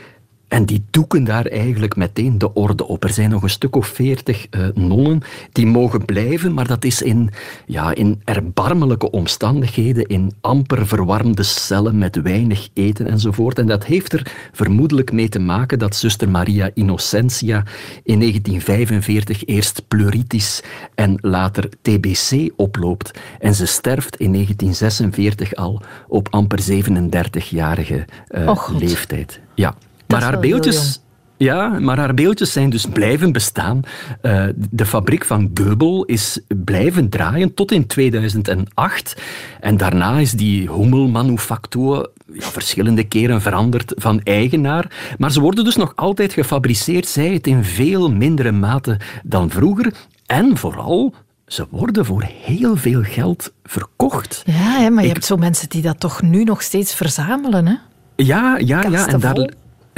en 0.48 0.64
die 0.64 0.84
doeken 0.90 1.24
daar 1.24 1.46
eigenlijk 1.46 1.96
meteen 1.96 2.38
de 2.38 2.54
orde 2.54 2.86
op. 2.86 3.04
Er 3.04 3.12
zijn 3.12 3.30
nog 3.30 3.42
een 3.42 3.50
stuk 3.50 3.76
of 3.76 3.86
veertig 3.86 4.46
uh, 4.50 4.66
nonnen 4.74 5.20
die 5.52 5.66
mogen 5.66 6.04
blijven, 6.04 6.54
maar 6.54 6.66
dat 6.66 6.84
is 6.84 7.02
in, 7.02 7.30
ja, 7.66 7.94
in 7.94 8.20
erbarmelijke 8.24 9.10
omstandigheden, 9.10 10.06
in 10.06 10.32
amper 10.40 10.86
verwarmde 10.86 11.42
cellen 11.42 11.98
met 11.98 12.22
weinig 12.22 12.68
eten 12.72 13.06
enzovoort. 13.06 13.58
En 13.58 13.66
dat 13.66 13.84
heeft 13.84 14.12
er 14.12 14.32
vermoedelijk 14.52 15.12
mee 15.12 15.28
te 15.28 15.38
maken 15.38 15.78
dat 15.78 15.96
zuster 15.96 16.28
Maria 16.28 16.70
Innocentia 16.74 17.64
in 18.02 18.18
1945 18.18 19.44
eerst 19.44 19.82
pleuritis 19.88 20.62
en 20.94 21.18
later 21.20 21.68
TBC 21.82 22.50
oploopt. 22.56 23.18
En 23.38 23.54
ze 23.54 23.66
sterft 23.66 24.16
in 24.16 24.32
1946 24.32 25.54
al 25.54 25.82
op 26.08 26.28
amper 26.30 26.60
37-jarige 26.60 28.04
uh, 28.30 28.68
leeftijd. 28.78 29.40
Ja. 29.54 29.74
Maar 30.08 30.22
haar 30.22 30.40
beeldjes... 30.40 31.00
Ja, 31.36 31.78
maar 31.78 31.98
haar 31.98 32.14
beeldjes 32.14 32.52
zijn 32.52 32.70
dus 32.70 32.86
blijven 32.86 33.32
bestaan. 33.32 33.82
Uh, 34.22 34.44
de 34.70 34.86
fabriek 34.86 35.24
van 35.24 35.50
Goebel 35.54 36.04
is 36.04 36.40
blijven 36.64 37.08
draaien 37.08 37.54
tot 37.54 37.72
in 37.72 37.86
2008. 37.86 39.22
En 39.60 39.76
daarna 39.76 40.18
is 40.18 40.32
die 40.32 40.70
hummelmanufactuur 40.70 42.08
ja, 42.32 42.46
verschillende 42.46 43.04
keren 43.04 43.40
veranderd 43.40 43.92
van 43.96 44.20
eigenaar. 44.22 45.14
Maar 45.18 45.32
ze 45.32 45.40
worden 45.40 45.64
dus 45.64 45.76
nog 45.76 45.92
altijd 45.96 46.32
gefabriceerd, 46.32 47.06
zij 47.06 47.32
het 47.32 47.46
in 47.46 47.64
veel 47.64 48.12
mindere 48.12 48.52
mate 48.52 48.96
dan 49.22 49.50
vroeger. 49.50 49.92
En 50.26 50.56
vooral, 50.56 51.14
ze 51.46 51.66
worden 51.70 52.04
voor 52.04 52.22
heel 52.42 52.76
veel 52.76 53.02
geld 53.02 53.52
verkocht. 53.64 54.42
Ja, 54.46 54.52
hè, 54.80 54.90
maar 54.90 55.02
je 55.02 55.12
hebt 55.12 55.24
zo 55.24 55.36
mensen 55.36 55.68
die 55.68 55.82
dat 55.82 56.00
toch 56.00 56.22
nu 56.22 56.44
nog 56.44 56.62
steeds 56.62 56.94
verzamelen, 56.94 57.66
hè? 57.66 57.74
Ja, 58.16 58.58
ja, 58.58 58.82
ja. 58.82 59.06
En 59.06 59.20
daar, 59.20 59.48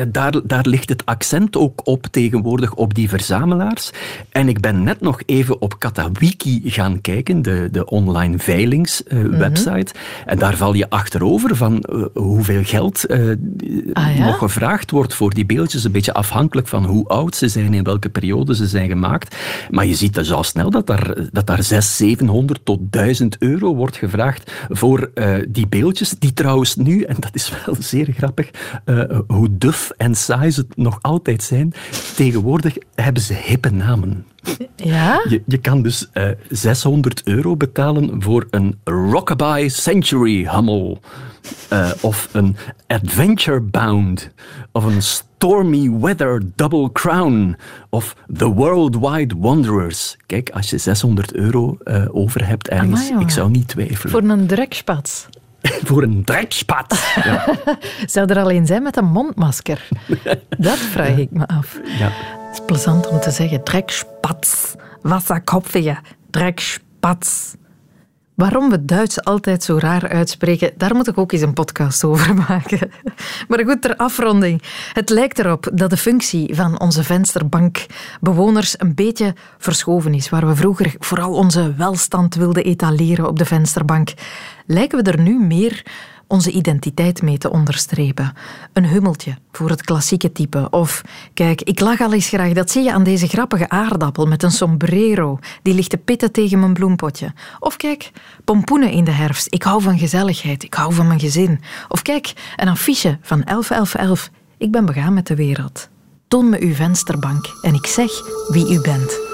daar, 0.08 0.34
daar 0.44 0.66
ligt 0.66 0.88
het 0.88 1.06
accent 1.06 1.56
ook 1.56 1.80
op 1.84 2.06
tegenwoordig 2.06 2.74
op 2.74 2.94
die 2.94 3.08
verzamelaars. 3.08 3.90
En 4.30 4.48
ik 4.48 4.60
ben 4.60 4.82
net 4.82 5.00
nog 5.00 5.20
even 5.26 5.60
op 5.60 5.78
Katawiki 5.78 6.60
gaan 6.64 7.00
kijken, 7.00 7.42
de, 7.42 7.68
de 7.72 7.84
online 7.84 8.38
veilingswebsite. 8.38 9.94
Uh, 9.94 10.00
En 10.26 10.38
daar 10.38 10.56
val 10.56 10.74
je 10.74 10.90
achterover 10.90 11.56
van 11.56 11.84
uh, 11.92 12.04
hoeveel 12.14 12.64
geld 12.64 13.10
uh, 13.10 13.36
ah, 13.92 14.16
ja? 14.16 14.24
nog 14.24 14.38
gevraagd 14.38 14.90
wordt 14.90 15.14
voor 15.14 15.34
die 15.34 15.46
beeldjes. 15.46 15.84
Een 15.84 15.92
beetje 15.92 16.14
afhankelijk 16.14 16.68
van 16.68 16.84
hoe 16.84 17.08
oud 17.08 17.36
ze 17.36 17.48
zijn, 17.48 17.74
in 17.74 17.84
welke 17.84 18.08
periode 18.08 18.54
ze 18.54 18.66
zijn 18.66 18.88
gemaakt. 18.88 19.36
Maar 19.70 19.86
je 19.86 19.94
ziet 19.94 20.14
dus 20.14 20.32
al 20.32 20.44
snel 20.44 20.70
dat 20.70 20.86
daar, 20.86 21.14
dat 21.32 21.46
daar 21.46 21.62
600, 21.62 21.84
700 21.84 22.64
tot 22.64 22.78
1000 22.82 23.36
euro 23.38 23.74
wordt 23.74 23.96
gevraagd 23.96 24.52
voor 24.68 25.10
die 25.48 25.66
beeldjes. 25.66 26.10
Die 26.10 26.32
trouwens 26.32 26.76
nu, 26.76 27.02
en 27.02 27.16
dat 27.18 27.30
is 27.32 27.52
wel 27.66 27.76
zeer 27.78 28.08
grappig, 28.16 28.50
hoe 29.26 29.48
duf 29.50 29.89
en 29.96 30.14
saai 30.14 30.50
ze 30.50 30.66
nog 30.74 30.98
altijd 31.02 31.42
zijn, 31.42 31.72
tegenwoordig 32.16 32.76
hebben 32.94 33.22
ze 33.22 33.34
hippe 33.34 33.70
namen. 33.70 34.26
Ja? 34.76 35.24
Je, 35.28 35.42
je 35.46 35.58
kan 35.58 35.82
dus 35.82 36.08
uh, 36.14 36.30
eh, 36.30 36.36
600 36.48 37.22
euro 37.24 37.56
betalen 37.56 38.22
voor 38.22 38.46
een 38.50 38.78
Rockabye 38.84 39.68
Century 39.68 40.48
Hummel. 40.48 41.00
Uh, 41.72 41.90
of 42.00 42.28
een 42.32 42.56
Adventure 42.86 43.60
Bound. 43.60 44.30
Of 44.72 44.84
een 44.84 45.02
Stormy 45.02 45.90
Weather 45.90 46.42
Double 46.54 46.92
Crown. 46.92 47.56
Of 47.88 48.16
The 48.36 48.48
Worldwide 48.48 49.34
Wanderers. 49.38 50.16
Kijk, 50.26 50.50
als 50.50 50.70
je 50.70 50.78
600 50.78 51.34
euro 51.34 51.78
uh, 51.84 52.04
over 52.10 52.46
hebt 52.46 52.68
ergens, 52.68 53.10
ik 53.10 53.30
zou 53.30 53.50
niet 53.50 53.68
twijfelen. 53.68 54.10
Voor 54.10 54.22
een 54.22 54.46
drekspats. 54.46 55.26
voor 55.86 56.02
een 56.02 56.24
drekspat. 56.24 56.98
Ja. 57.24 57.44
Zou 58.06 58.28
er 58.28 58.38
alleen 58.38 58.66
zijn 58.66 58.82
met 58.82 58.96
een 58.96 59.04
mondmasker? 59.04 59.88
Dat 60.58 60.78
vraag 60.78 61.16
ik 61.16 61.30
me 61.30 61.46
af. 61.46 61.78
Ja. 61.98 62.08
Het 62.46 62.58
is 62.58 62.64
plezant 62.66 63.06
om 63.08 63.20
te 63.20 63.30
zeggen. 63.30 63.64
Drekspats. 63.64 64.74
Wasserkopfige. 65.02 65.96
Drekspats. 66.30 67.54
Waarom 68.40 68.70
we 68.70 68.84
Duits 68.84 69.24
altijd 69.24 69.62
zo 69.62 69.78
raar 69.78 70.08
uitspreken, 70.08 70.72
daar 70.76 70.94
moet 70.94 71.08
ik 71.08 71.18
ook 71.18 71.32
eens 71.32 71.42
een 71.42 71.52
podcast 71.52 72.04
over 72.04 72.34
maken. 72.48 72.90
Maar 73.48 73.64
goed, 73.64 73.82
ter 73.82 73.96
afronding. 73.96 74.62
Het 74.92 75.10
lijkt 75.10 75.38
erop 75.38 75.70
dat 75.72 75.90
de 75.90 75.96
functie 75.96 76.54
van 76.54 76.80
onze 76.80 77.04
vensterbankbewoners 77.04 78.74
een 78.78 78.94
beetje 78.94 79.34
verschoven 79.58 80.14
is. 80.14 80.28
Waar 80.28 80.46
we 80.46 80.54
vroeger 80.54 80.94
vooral 80.98 81.32
onze 81.32 81.74
welstand 81.74 82.34
wilden 82.34 82.64
etaleren 82.64 83.28
op 83.28 83.38
de 83.38 83.44
vensterbank, 83.44 84.12
lijken 84.66 85.04
we 85.04 85.10
er 85.10 85.20
nu 85.20 85.38
meer 85.38 85.82
onze 86.30 86.50
identiteit 86.50 87.22
mee 87.22 87.38
te 87.38 87.50
onderstrepen. 87.50 88.32
Een 88.72 88.86
hummeltje 88.86 89.36
voor 89.52 89.70
het 89.70 89.82
klassieke 89.82 90.32
type. 90.32 90.70
Of, 90.70 91.02
kijk, 91.34 91.62
ik 91.62 91.80
lach 91.80 92.00
al 92.00 92.12
eens 92.12 92.28
graag, 92.28 92.52
dat 92.52 92.70
zie 92.70 92.82
je 92.82 92.92
aan 92.92 93.02
deze 93.02 93.26
grappige 93.26 93.68
aardappel 93.68 94.26
met 94.26 94.42
een 94.42 94.50
sombrero. 94.50 95.38
Die 95.62 95.74
ligt 95.74 95.90
te 95.90 95.96
pitten 95.96 96.32
tegen 96.32 96.60
mijn 96.60 96.72
bloempotje. 96.72 97.32
Of 97.58 97.76
kijk, 97.76 98.10
pompoenen 98.44 98.90
in 98.90 99.04
de 99.04 99.10
herfst. 99.10 99.46
Ik 99.50 99.62
hou 99.62 99.82
van 99.82 99.98
gezelligheid, 99.98 100.62
ik 100.62 100.74
hou 100.74 100.94
van 100.94 101.06
mijn 101.06 101.20
gezin. 101.20 101.60
Of 101.88 102.02
kijk, 102.02 102.32
een 102.56 102.68
affiche 102.68 103.18
van 103.22 103.42
111111. 103.44 104.30
Ik 104.58 104.70
ben 104.70 104.86
begaan 104.86 105.14
met 105.14 105.26
de 105.26 105.34
wereld. 105.34 105.88
Toon 106.28 106.48
me 106.48 106.60
uw 106.60 106.74
vensterbank 106.74 107.46
en 107.62 107.74
ik 107.74 107.86
zeg 107.86 108.10
wie 108.48 108.72
u 108.72 108.80
bent. 108.80 109.29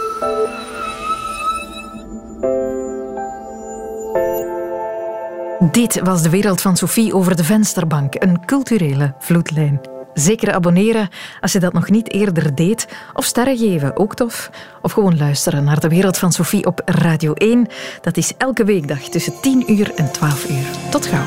Dit 5.59 6.01
was 6.03 6.23
de 6.23 6.31
wereld 6.31 6.61
van 6.61 6.77
Sophie 6.77 7.15
over 7.15 7.37
de 7.37 7.45
vensterbank, 7.45 8.15
een 8.19 8.45
culturele 8.45 9.15
vloedlijn. 9.19 9.81
Zeker 10.15 10.53
abonneren 10.53 11.09
als 11.41 11.53
je 11.53 11.59
dat 11.59 11.73
nog 11.73 11.91
niet 11.91 12.13
eerder 12.13 12.55
deed. 12.55 12.89
Of 13.13 13.25
sterren 13.25 13.57
geven, 13.57 13.97
ook 13.97 14.15
tof. 14.15 14.51
Of 14.83 14.93
gewoon 14.93 15.17
luisteren 15.17 15.65
naar 15.65 15.81
de 15.81 15.89
wereld 15.89 16.19
van 16.19 16.33
Sophie 16.33 16.67
op 16.67 16.83
Radio 16.85 17.33
1. 17.33 17.67
Dat 18.01 18.17
is 18.17 18.33
elke 18.37 18.65
weekdag 18.65 18.99
tussen 18.99 19.41
10 19.41 19.73
uur 19.73 19.95
en 19.95 20.13
12 20.13 20.51
uur. 20.51 20.67
Tot 20.91 21.07
gauw. 21.07 21.25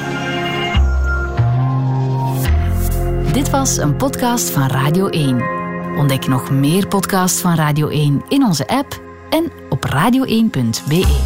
Dit 3.32 3.50
was 3.50 3.78
een 3.78 3.96
podcast 3.96 4.50
van 4.50 4.68
Radio 4.68 5.08
1. 5.08 5.44
Ontdek 5.98 6.28
nog 6.28 6.52
meer 6.52 6.88
podcasts 6.88 7.42
van 7.42 7.56
Radio 7.56 7.88
1 7.88 8.24
in 8.28 8.44
onze 8.44 8.68
app 8.68 9.02
en 9.30 9.52
op 9.70 9.86
radio1.be. 9.86 11.18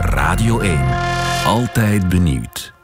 Radio 0.00 0.58
1 0.58 1.17
altijd 1.48 2.08
benieuwd. 2.08 2.77